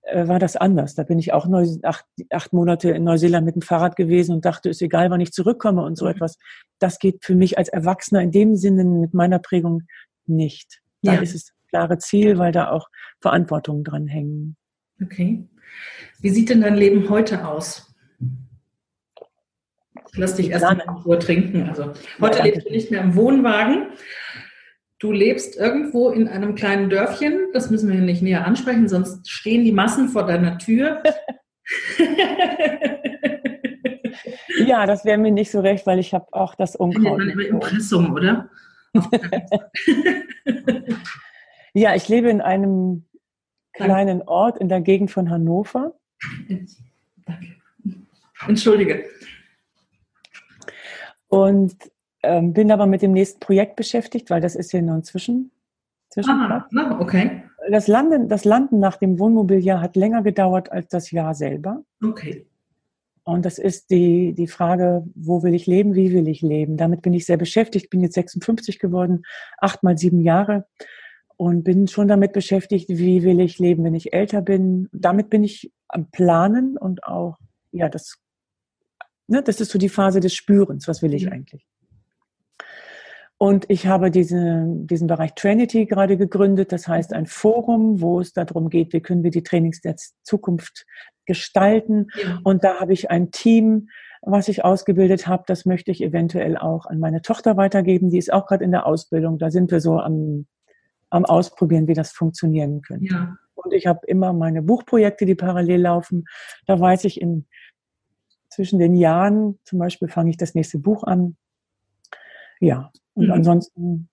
äh, 0.02 0.28
war 0.28 0.38
das 0.38 0.56
anders. 0.56 0.94
Da 0.94 1.02
bin 1.02 1.18
ich 1.18 1.32
auch 1.32 1.46
neu, 1.46 1.66
acht, 1.82 2.04
acht, 2.30 2.52
Monate 2.52 2.90
in 2.90 3.04
Neuseeland 3.04 3.44
mit 3.44 3.56
dem 3.56 3.62
Fahrrad 3.62 3.96
gewesen 3.96 4.34
und 4.36 4.44
dachte, 4.44 4.68
ist 4.68 4.82
egal, 4.82 5.10
wann 5.10 5.20
ich 5.20 5.32
zurückkomme 5.32 5.82
und 5.82 5.96
so 5.96 6.04
mhm. 6.04 6.12
etwas. 6.12 6.38
Das 6.78 6.98
geht 6.98 7.24
für 7.24 7.34
mich 7.34 7.58
als 7.58 7.68
Erwachsener 7.68 8.22
in 8.22 8.30
dem 8.30 8.54
Sinne 8.54 8.84
mit 8.84 9.14
meiner 9.14 9.40
Prägung 9.40 9.82
nicht. 10.26 10.80
Da 11.02 11.14
ja. 11.14 11.20
ist 11.20 11.34
es 11.34 11.52
klare 11.76 11.98
Ziel, 11.98 12.38
weil 12.38 12.52
da 12.52 12.70
auch 12.70 12.88
Verantwortungen 13.20 13.84
dran 13.84 14.06
hängen. 14.06 14.56
Okay. 15.02 15.46
Wie 16.20 16.30
sieht 16.30 16.48
denn 16.48 16.62
dein 16.62 16.76
Leben 16.76 17.10
heute 17.10 17.46
aus? 17.46 17.94
Lass 20.14 20.36
dich 20.36 20.50
erst 20.50 20.64
mal 20.64 20.80
Ruhe 21.04 21.18
trinken. 21.18 21.68
Also 21.68 21.92
heute 22.20 22.38
ja, 22.38 22.44
lebst 22.44 22.66
du 22.66 22.70
nicht 22.70 22.90
mehr 22.90 23.02
im 23.02 23.14
Wohnwagen. 23.14 23.88
Du 24.98 25.12
lebst 25.12 25.56
irgendwo 25.56 26.08
in 26.08 26.28
einem 26.28 26.54
kleinen 26.54 26.88
Dörfchen. 26.88 27.48
Das 27.52 27.68
müssen 27.68 27.92
wir 27.92 28.00
nicht 28.00 28.22
näher 28.22 28.46
ansprechen, 28.46 28.88
sonst 28.88 29.28
stehen 29.28 29.64
die 29.64 29.72
Massen 29.72 30.08
vor 30.08 30.26
deiner 30.26 30.56
Tür. 30.56 31.02
ja, 34.66 34.86
das 34.86 35.04
wäre 35.04 35.18
mir 35.18 35.32
nicht 35.32 35.50
so 35.50 35.60
recht, 35.60 35.86
weil 35.86 35.98
ich 35.98 36.14
habe 36.14 36.24
auch 36.32 36.54
das 36.54 36.74
Unkraut. 36.74 37.20
Immer 37.20 37.44
Impressum, 37.44 38.14
oder? 38.14 38.48
ja, 41.76 41.94
ich 41.94 42.08
lebe 42.08 42.30
in 42.30 42.40
einem 42.40 43.04
kleinen 43.74 44.22
Ort 44.22 44.58
in 44.58 44.68
der 44.68 44.80
Gegend 44.80 45.10
von 45.10 45.28
Hannover. 45.28 45.94
Danke. 47.26 47.56
Entschuldige. 48.46 49.04
Und 51.28 51.76
ähm, 52.22 52.54
bin 52.54 52.72
aber 52.72 52.86
mit 52.86 53.02
dem 53.02 53.12
nächsten 53.12 53.40
Projekt 53.40 53.76
beschäftigt, 53.76 54.30
weil 54.30 54.40
das 54.40 54.56
ist 54.56 54.72
ja 54.72 54.80
nur 54.80 54.96
inzwischen. 54.96 55.50
Ah, 56.26 56.66
ah, 56.74 56.98
okay. 56.98 57.42
Das 57.70 57.88
Landen, 57.88 58.28
das 58.28 58.46
Landen 58.46 58.78
nach 58.78 58.96
dem 58.96 59.18
Wohnmobiljahr 59.18 59.82
hat 59.82 59.96
länger 59.96 60.22
gedauert 60.22 60.72
als 60.72 60.88
das 60.88 61.10
Jahr 61.10 61.34
selber. 61.34 61.84
Okay. 62.02 62.46
Und 63.24 63.44
das 63.44 63.58
ist 63.58 63.90
die, 63.90 64.32
die 64.32 64.46
Frage, 64.46 65.04
wo 65.14 65.42
will 65.42 65.52
ich 65.52 65.66
leben, 65.66 65.94
wie 65.94 66.12
will 66.12 66.28
ich 66.28 66.40
leben? 66.40 66.78
Damit 66.78 67.02
bin 67.02 67.12
ich 67.12 67.26
sehr 67.26 67.36
beschäftigt, 67.36 67.90
bin 67.90 68.00
jetzt 68.00 68.14
56 68.14 68.78
geworden, 68.78 69.24
acht 69.58 69.82
mal 69.82 69.98
sieben 69.98 70.22
Jahre 70.22 70.64
und 71.36 71.64
bin 71.64 71.86
schon 71.86 72.08
damit 72.08 72.32
beschäftigt, 72.32 72.88
wie 72.88 73.22
will 73.22 73.40
ich 73.40 73.58
leben, 73.58 73.84
wenn 73.84 73.94
ich 73.94 74.12
älter 74.12 74.40
bin. 74.42 74.88
Damit 74.92 75.30
bin 75.30 75.44
ich 75.44 75.70
am 75.88 76.10
Planen 76.10 76.76
und 76.78 77.04
auch, 77.04 77.38
ja, 77.72 77.88
das, 77.88 78.18
ne, 79.26 79.42
das 79.42 79.60
ist 79.60 79.70
so 79.70 79.78
die 79.78 79.88
Phase 79.88 80.20
des 80.20 80.34
Spürens, 80.34 80.88
was 80.88 81.02
will 81.02 81.14
ich 81.14 81.30
eigentlich. 81.30 81.66
Und 83.38 83.66
ich 83.68 83.86
habe 83.86 84.10
diese, 84.10 84.64
diesen 84.66 85.08
Bereich 85.08 85.34
Trinity 85.34 85.84
gerade 85.84 86.16
gegründet, 86.16 86.72
das 86.72 86.88
heißt 86.88 87.12
ein 87.12 87.26
Forum, 87.26 88.00
wo 88.00 88.18
es 88.20 88.32
darum 88.32 88.70
geht, 88.70 88.94
wie 88.94 89.00
können 89.00 89.22
wir 89.22 89.30
die 89.30 89.42
Trainings 89.42 89.82
der 89.82 89.96
Zukunft 90.22 90.86
gestalten. 91.26 92.06
Ja. 92.22 92.40
Und 92.44 92.64
da 92.64 92.80
habe 92.80 92.94
ich 92.94 93.10
ein 93.10 93.30
Team, 93.30 93.90
was 94.22 94.48
ich 94.48 94.64
ausgebildet 94.64 95.26
habe, 95.26 95.44
das 95.46 95.66
möchte 95.66 95.90
ich 95.90 96.02
eventuell 96.02 96.56
auch 96.56 96.86
an 96.86 96.98
meine 96.98 97.20
Tochter 97.20 97.58
weitergeben. 97.58 98.08
Die 98.08 98.18
ist 98.18 98.32
auch 98.32 98.46
gerade 98.46 98.64
in 98.64 98.70
der 98.70 98.86
Ausbildung. 98.86 99.38
Da 99.38 99.50
sind 99.50 99.70
wir 99.70 99.80
so 99.80 99.98
am, 99.98 100.46
am 101.10 101.24
Ausprobieren, 101.24 101.88
wie 101.88 101.94
das 101.94 102.12
funktionieren 102.12 102.82
könnte. 102.82 103.14
Ja. 103.14 103.36
Und 103.54 103.72
ich 103.72 103.86
habe 103.86 104.06
immer 104.06 104.32
meine 104.32 104.62
Buchprojekte, 104.62 105.26
die 105.26 105.34
parallel 105.34 105.80
laufen. 105.80 106.24
Da 106.66 106.78
weiß 106.78 107.04
ich 107.04 107.20
in 107.20 107.46
zwischen 108.48 108.78
den 108.78 108.94
Jahren, 108.94 109.58
zum 109.64 109.78
Beispiel 109.78 110.08
fange 110.08 110.30
ich 110.30 110.36
das 110.38 110.54
nächste 110.54 110.78
Buch 110.78 111.04
an. 111.04 111.36
Ja, 112.58 112.90
und 113.14 113.26
mhm. 113.26 113.32
ansonsten 113.32 114.08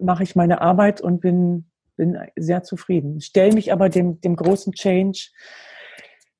mache 0.00 0.22
ich 0.22 0.36
meine 0.36 0.60
Arbeit 0.60 1.00
und 1.00 1.20
bin, 1.20 1.70
bin 1.96 2.18
sehr 2.36 2.62
zufrieden. 2.62 3.20
Stelle 3.20 3.54
mich 3.54 3.72
aber 3.72 3.88
dem, 3.88 4.20
dem 4.20 4.36
großen 4.36 4.72
Change, 4.74 5.30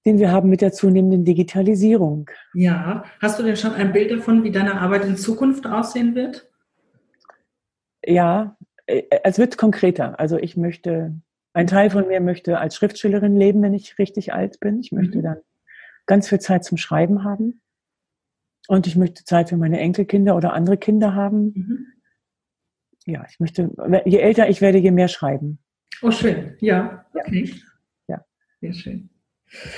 den 0.05 0.19
wir 0.19 0.31
haben 0.31 0.51
mit 0.51 0.61
der 0.61 0.73
zunehmenden 0.73 1.25
Digitalisierung. 1.25 2.31
Ja, 2.55 3.05
hast 3.21 3.39
du 3.39 3.43
denn 3.43 3.57
schon 3.57 3.73
ein 3.73 3.93
Bild 3.93 4.11
davon, 4.11 4.45
wie 4.45 4.53
deine 4.53 4.81
Arbeit 4.81 5.05
in 5.05 5.17
Zukunft 5.17 5.67
aussehen 5.67 6.15
wird? 6.15 6.51
Ja, 8.05 8.56
es 8.87 9.38
wird 9.38 9.59
konkreter. 9.59 10.18
Also 10.18 10.38
ich 10.38 10.57
möchte, 10.57 11.14
ein 11.53 11.66
Teil 11.66 11.90
von 11.90 12.07
mir 12.09 12.20
möchte 12.20 12.59
als 12.59 12.77
Schriftstellerin 12.77 13.37
leben, 13.37 13.62
wenn 13.62 13.75
ich 13.75 13.99
richtig 13.99 14.33
alt 14.33 14.61
bin. 14.61 14.81
Ich 14.81 14.92
möchte 14.92 15.18
mhm. 15.18 15.22
dann 15.22 15.37
ganz 16.07 16.29
viel 16.29 16.40
Zeit 16.40 16.64
zum 16.64 16.79
Schreiben 16.79 17.25
haben. 17.25 17.61
Und 18.68 18.87
ich 18.87 18.96
möchte 18.96 19.25
Zeit 19.25 19.49
für 19.49 19.57
meine 19.57 19.79
Enkelkinder 19.79 20.37
oder 20.37 20.53
andere 20.53 20.77
Kinder 20.77 21.14
haben. 21.14 21.53
Mhm. 21.55 21.87
Ja, 23.07 23.25
ich 23.31 23.38
möchte, 23.38 23.70
je 24.05 24.18
älter 24.18 24.49
ich 24.49 24.61
werde, 24.61 24.79
je 24.79 24.90
mehr 24.90 25.09
schreiben. 25.09 25.61
Oh, 26.03 26.11
schön. 26.11 26.57
Ja, 26.61 27.07
okay. 27.14 27.55
Ja. 28.09 28.25
Sehr 28.61 28.72
schön. 28.72 29.11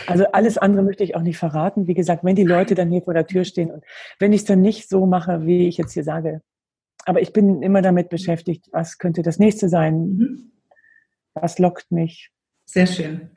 Also 0.07 0.25
alles 0.33 0.57
andere 0.57 0.83
möchte 0.83 1.05
ich 1.05 1.15
auch 1.15 1.23
nicht 1.23 1.37
verraten. 1.37 1.87
Wie 1.87 1.95
gesagt, 1.95 2.25
wenn 2.25 2.37
die 2.37 2.45
Leute 2.45 2.75
dann 2.75 2.91
hier 2.91 3.03
vor 3.03 3.15
der 3.15 3.27
Tür 3.27 3.45
stehen 3.45 3.71
und 3.71 3.85
wenn 4.19 4.33
ich 4.33 4.41
es 4.41 4.47
dann 4.47 4.63
nicht 4.63 4.89
so 4.89 5.07
mache, 5.07 5.45
wie 5.47 5.69
ich 5.69 5.77
jetzt 5.77 5.93
hier 5.93 6.05
sage. 6.05 6.41
Aber 7.09 7.23
ich 7.23 7.33
bin 7.33 7.63
immer 7.63 7.81
damit 7.81 8.11
beschäftigt, 8.11 8.69
was 8.71 8.99
könnte 8.99 9.23
das 9.23 9.39
nächste 9.39 9.71
sein? 9.71 9.95
Mhm. 9.95 10.53
Was 11.33 11.59
lockt 11.59 11.91
mich? 11.91 12.31
Sehr 12.67 12.87
schön. 12.87 13.31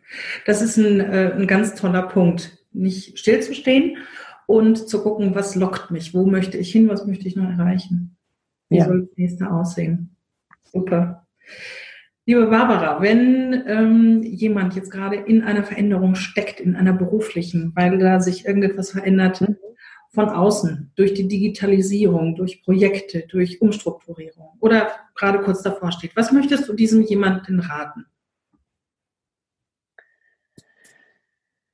Das 0.45 0.62
ist 0.62 0.75
ein, 0.75 0.99
äh, 0.99 1.31
ein 1.34 1.47
ganz 1.47 1.73
toller 1.75 2.01
Punkt, 2.01 2.65
nicht 2.73 3.17
stillzustehen 3.17 3.99
und 4.45 4.89
zu 4.89 5.01
gucken, 5.01 5.36
was 5.36 5.55
lockt 5.55 5.89
mich, 5.89 6.13
wo 6.13 6.25
möchte 6.25 6.57
ich 6.57 6.69
hin, 6.69 6.89
was 6.89 7.05
möchte 7.05 7.25
ich 7.29 7.38
noch 7.38 7.49
erreichen. 7.49 8.17
Wie 8.67 8.79
ja. 8.79 8.86
soll 8.88 9.05
das 9.05 9.15
nächste 9.15 9.49
aussehen? 9.49 10.17
Super. 10.63 11.25
Liebe 12.25 12.47
Barbara, 12.47 13.01
wenn 13.01 13.63
ähm, 13.67 14.21
jemand 14.21 14.75
jetzt 14.75 14.91
gerade 14.91 15.15
in 15.15 15.43
einer 15.43 15.63
Veränderung 15.63 16.15
steckt, 16.15 16.60
in 16.60 16.75
einer 16.75 16.91
beruflichen, 16.91 17.71
weil 17.73 17.97
da 17.99 18.19
sich 18.19 18.45
irgendetwas 18.45 18.91
verändert 18.91 19.39
mhm. 19.39 19.55
Von 20.13 20.30
außen, 20.30 20.91
durch 20.95 21.13
die 21.13 21.28
Digitalisierung, 21.28 22.36
durch 22.36 22.63
Projekte, 22.63 23.26
durch 23.30 23.62
Umstrukturierung 23.62 24.58
oder 24.60 24.91
gerade 25.15 25.39
kurz 25.39 25.62
davor 25.62 25.91
steht, 25.91 26.15
was 26.15 26.32
möchtest 26.32 26.67
du 26.67 26.74
diesem 26.74 27.02
jemanden 27.02 27.60
raten? 27.60 28.06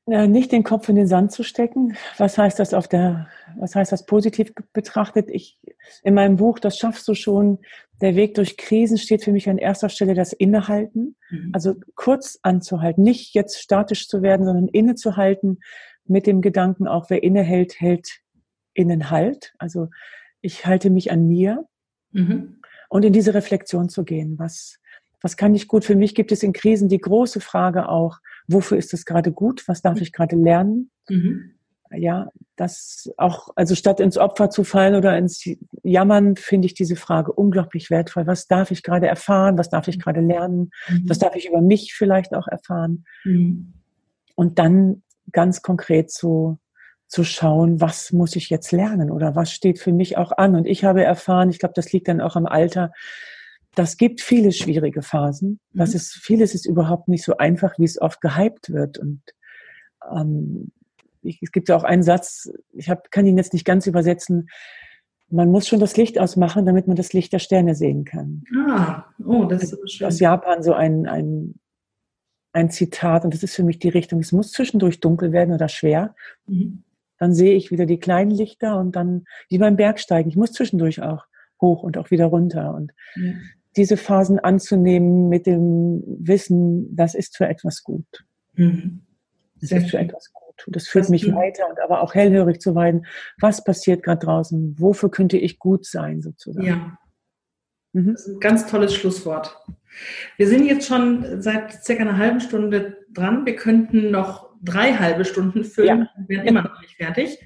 nicht 0.08 0.54
den 0.54 0.64
Kopf 0.64 0.88
in 0.88 0.96
den 0.96 1.08
Sand 1.08 1.34
zu 1.34 1.44
stecken. 1.44 1.98
Was 2.18 2.38
heißt 2.38 2.60
das 2.60 2.74
auf 2.74 2.88
der, 2.88 3.28
was 3.58 3.76
heißt 3.76 3.92
das 3.92 4.06
positiv 4.06 4.54
betrachtet? 4.72 5.30
Ich, 5.30 5.60
in 6.02 6.14
meinem 6.14 6.38
Buch, 6.38 6.60
das 6.60 6.78
schaffst 6.78 7.06
du 7.10 7.14
schon. 7.14 7.60
Der 8.00 8.16
Weg 8.16 8.36
durch 8.36 8.56
Krisen 8.56 8.98
steht 8.98 9.26
für 9.26 9.34
mich 9.34 9.50
an 9.50 9.58
erster 9.58 9.90
Stelle 9.90 10.14
das 10.14 10.32
Innehalten. 10.32 11.18
Mhm. 11.30 11.50
Also 11.52 11.76
kurz 11.96 12.40
anzuhalten, 12.42 13.04
nicht 13.04 13.36
jetzt 13.36 13.60
statisch 13.60 14.08
zu 14.08 14.22
werden, 14.22 14.46
sondern 14.46 14.70
innezuhalten 14.70 15.60
mit 16.06 16.26
dem 16.26 16.42
Gedanken 16.42 16.88
auch, 16.88 17.10
wer 17.10 17.22
innehält, 17.22 17.82
hält 17.82 18.22
Innenhalt. 18.78 19.54
Also 19.58 19.90
ich 20.42 20.66
halte 20.66 20.90
mich 20.90 21.12
an 21.12 21.28
mir 21.28 21.66
mhm. 22.12 22.62
und 22.90 23.04
in 23.04 23.14
diese 23.14 23.34
Reflexion 23.34 23.90
zu 23.90 24.04
gehen. 24.04 24.38
Was, 24.38 24.80
was 25.22 25.36
kann 25.36 25.56
ich 25.56 25.68
gut? 25.68 25.84
Für 25.84 25.96
mich 25.96 26.16
gibt 26.16 26.32
es 26.32 26.44
in 26.44 26.54
Krisen 26.54 26.88
die 26.88 27.00
große 27.00 27.42
Frage 27.42 27.90
auch, 27.90 28.20
wofür 28.48 28.78
ist 28.78 28.94
es 28.94 29.06
gerade 29.06 29.32
gut, 29.32 29.68
was 29.68 29.82
darf 29.82 30.00
ich 30.00 30.14
gerade 30.14 30.36
lernen. 30.36 30.92
Mhm. 31.10 31.54
Ja, 31.92 32.30
das 32.58 33.10
auch, 33.18 33.50
also 33.56 33.74
statt 33.74 34.02
ins 34.02 34.18
Opfer 34.18 34.50
zu 34.50 34.66
fallen 34.66 34.96
oder 34.96 35.18
ins 35.18 35.46
Jammern, 35.84 36.36
finde 36.36 36.66
ich 36.66 36.74
diese 36.74 36.98
Frage 36.98 37.32
unglaublich 37.32 37.90
wertvoll. 37.90 38.28
Was 38.28 38.48
darf 38.48 38.72
ich 38.72 38.84
gerade 38.84 39.08
erfahren? 39.08 39.58
Was 39.58 39.70
darf 39.70 39.88
ich 39.88 39.98
gerade 39.98 40.20
lernen? 40.20 40.72
Mhm. 40.90 41.06
Was 41.08 41.18
darf 41.18 41.36
ich 41.36 41.48
über 41.48 41.62
mich 41.62 41.94
vielleicht 41.94 42.34
auch 42.34 42.48
erfahren? 42.48 43.06
Mhm. 43.24 43.74
Und 44.36 44.60
dann 44.60 45.02
ganz 45.32 45.62
konkret 45.62 46.12
zu, 46.12 46.60
zu 47.08 47.24
schauen, 47.24 47.80
was 47.80 48.12
muss 48.12 48.36
ich 48.36 48.50
jetzt 48.50 48.72
lernen 48.72 49.12
oder 49.12 49.36
was 49.36 49.52
steht 49.52 49.80
für 49.80 49.94
mich 49.94 50.18
auch 50.18 50.32
an. 50.34 50.56
Und 50.56 50.66
ich 50.66 50.84
habe 50.84 51.04
erfahren, 51.04 51.50
ich 51.50 51.60
glaube, 51.60 51.74
das 51.76 51.92
liegt 51.94 52.08
dann 52.08 52.22
auch 52.22 52.36
am 52.36 52.46
Alter, 52.46 52.92
das 53.76 53.98
gibt 53.98 54.22
viele 54.22 54.52
schwierige 54.52 55.02
Phasen. 55.02 55.60
Das 55.74 55.92
mhm. 55.92 55.96
ist, 55.98 56.14
vieles 56.16 56.56
ist 56.56 56.66
überhaupt 56.66 57.08
nicht 57.08 57.24
so 57.24 57.38
einfach, 57.38 57.78
wie 57.78 57.86
es 57.86 58.02
oft 58.02 58.22
gehypt 58.22 58.72
wird. 58.72 58.98
Und 58.98 59.22
ähm, 60.12 60.72
ich, 61.22 61.40
es 61.42 61.52
gibt 61.52 61.70
ja 61.70 61.76
auch 61.76 61.84
einen 61.84 62.04
Satz, 62.04 62.50
ich 62.74 62.90
hab, 62.90 63.12
kann 63.12 63.26
ihn 63.26 63.38
jetzt 63.38 63.54
nicht 63.54 63.66
ganz 63.66 63.88
übersetzen, 63.88 64.50
man 65.30 65.52
muss 65.52 65.68
schon 65.68 65.80
das 65.80 65.98
Licht 65.98 66.20
ausmachen, 66.20 66.66
damit 66.66 66.88
man 66.88 66.96
das 66.96 67.14
Licht 67.14 67.34
der 67.34 67.40
Sterne 67.40 67.76
sehen 67.76 68.06
kann. 68.06 68.44
Ah, 68.68 69.04
oh, 69.26 69.44
das 69.44 69.64
ist 69.64 69.74
aber 69.74 69.88
schön. 69.88 70.08
Aus 70.08 70.20
Japan 70.20 70.64
so 70.64 70.74
ein, 70.74 71.06
ein, 71.06 71.56
ein 72.54 72.72
Zitat, 72.72 73.26
und 73.26 73.34
das 73.34 73.44
ist 73.44 73.56
für 73.56 73.64
mich 73.64 73.78
die 73.78 73.90
Richtung, 73.90 74.22
es 74.22 74.32
muss 74.32 74.52
zwischendurch 74.52 75.02
dunkel 75.02 75.34
werden 75.34 75.54
oder 75.54 75.68
schwer. 75.68 76.16
Mhm. 76.48 76.84
Dann 77.20 77.34
sehe 77.34 77.56
ich 77.56 77.72
wieder 77.72 77.86
die 77.86 78.00
kleinen 78.00 78.32
Lichter 78.32 78.80
und 78.80 78.96
dann, 78.96 79.26
wie 79.50 79.58
beim 79.58 79.76
Bergsteigen, 79.76 80.30
ich 80.30 80.38
muss 80.38 80.52
zwischendurch 80.52 81.02
auch 81.02 81.26
hoch 81.62 81.84
und 81.84 81.98
auch 81.98 82.12
wieder 82.12 82.26
runter. 82.28 82.74
Und 82.74 82.94
mhm 83.16 83.42
diese 83.78 83.96
Phasen 83.96 84.40
anzunehmen 84.40 85.30
mit 85.30 85.46
dem 85.46 86.04
Wissen, 86.06 86.96
das 86.96 87.16
ist 87.16 87.38
für 87.38 87.48
etwas 87.48 87.84
gut. 87.84 88.26
Mhm. 88.56 89.04
Das 89.62 89.72
ist 89.72 89.92
für 89.92 90.00
etwas 90.00 90.34
gut. 90.34 90.44
Das 90.68 90.88
führt 90.88 91.06
das 91.06 91.10
mich 91.10 91.32
weiter 91.34 91.70
und 91.70 91.80
aber 91.80 92.02
auch 92.02 92.16
hellhörig 92.16 92.60
zu 92.60 92.76
werden. 92.76 93.06
Was 93.40 93.64
passiert 93.64 94.04
gerade 94.04 94.26
draußen? 94.26 94.76
Wofür 94.80 95.10
könnte 95.10 95.38
ich 95.38 95.60
gut 95.60 95.86
sein, 95.86 96.22
sozusagen? 96.22 96.66
Ja. 96.66 96.98
Mhm. 97.94 98.14
Das 98.14 98.26
ist 98.26 98.36
ein 98.36 98.40
ganz 98.40 98.68
tolles 98.68 98.94
Schlusswort. 98.96 99.56
Wir 100.38 100.48
sind 100.48 100.66
jetzt 100.66 100.88
schon 100.88 101.42
seit 101.42 101.84
circa 101.84 102.02
einer 102.02 102.18
halben 102.18 102.40
Stunde 102.40 102.98
dran. 103.12 103.46
Wir 103.46 103.56
könnten 103.56 104.12
noch 104.12 104.47
drei 104.62 104.94
halbe 104.94 105.26
Stunden 105.26 105.64
füllen 105.64 106.00
ja. 106.00 106.10
und 106.18 106.30
wären 106.30 106.48
immer 106.48 106.64
noch 106.64 106.82
nicht 106.82 106.96
fertig 106.96 107.40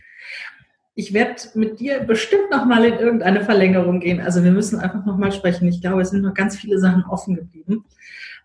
ich 0.94 1.14
werde 1.14 1.42
mit 1.56 1.80
dir 1.80 2.02
bestimmt 2.02 2.52
noch 2.52 2.66
mal 2.66 2.84
in 2.86 2.94
irgendeine 2.94 3.42
Verlängerung 3.42 4.00
gehen. 4.00 4.20
Also 4.20 4.44
wir 4.44 4.52
müssen 4.52 4.80
einfach 4.80 5.06
noch 5.06 5.18
mal 5.18 5.32
sprechen. 5.32 5.68
Ich 5.68 5.82
glaube, 5.82 6.02
es 6.02 6.10
sind 6.10 6.22
noch 6.22 6.34
ganz 6.34 6.58
viele 6.58 6.80
Sachen 6.80 7.06
offen 7.06 7.36
geblieben. 7.36 7.86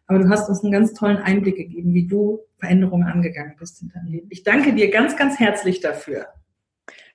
Aber 0.06 0.20
du 0.20 0.28
hast 0.28 0.48
uns 0.48 0.62
einen 0.62 0.72
ganz 0.72 0.94
tollen 0.94 1.16
Einblick 1.16 1.56
gegeben, 1.56 1.92
wie 1.92 2.06
du 2.06 2.40
Veränderungen 2.58 3.08
angegangen 3.08 3.56
bist 3.58 3.82
in 3.82 3.88
deinem 3.88 4.06
Leben. 4.06 4.28
Ich 4.30 4.44
danke 4.44 4.72
dir 4.72 4.90
ganz, 4.90 5.16
ganz 5.16 5.40
herzlich 5.40 5.80
dafür. 5.80 6.28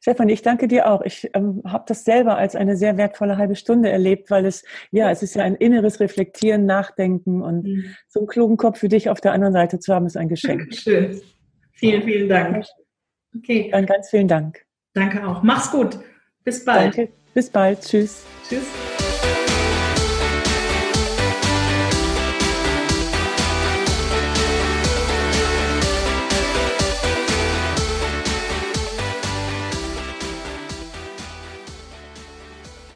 Stefan, 0.02 0.30
ich 0.30 0.42
danke 0.42 0.68
dir 0.68 0.92
auch. 0.92 1.02
Ich 1.04 1.30
ähm, 1.34 1.62
habe 1.66 1.86
das 1.88 2.04
selber 2.04 2.36
als 2.36 2.56
eine 2.56 2.76
sehr 2.76 2.98
wertvolle 2.98 3.38
halbe 3.38 3.56
Stunde 3.56 3.90
erlebt, 3.90 4.30
weil 4.30 4.46
es, 4.46 4.64
ja, 4.92 5.10
es 5.10 5.24
ist 5.24 5.36
ja 5.36 5.44
ein 5.44 5.56
inneres 5.56 6.00
Reflektieren, 6.00 6.66
Nachdenken 6.66 7.42
und 7.42 7.64
mhm. 7.64 7.86
so 8.10 8.20
einen 8.20 8.28
klugen 8.28 8.58
Kopf 8.58 8.80
für 8.80 8.90
dich 8.90 9.10
auf 9.10 9.22
der 9.22 9.32
anderen 9.32 9.54
Seite 9.54 9.80
zu 9.80 9.94
haben, 9.94 10.06
ist 10.06 10.18
ein 10.18 10.28
Geschenk. 10.28 10.74
Schön. 10.74 11.22
Vielen, 11.82 12.04
vielen 12.04 12.30
Dank. 12.30 12.64
Okay. 13.36 13.70
Dann 13.72 13.88
ganz 13.88 14.10
vielen 14.12 14.28
Dank. 14.28 14.64
Danke 14.94 15.28
auch. 15.28 15.42
Mach's 15.42 15.72
gut. 15.72 15.98
Bis 16.44 16.64
bald. 16.64 16.96
Danke. 16.96 17.12
Bis 17.34 17.50
bald. 17.50 17.82
Tschüss. 17.82 18.24
Tschüss. 18.48 19.11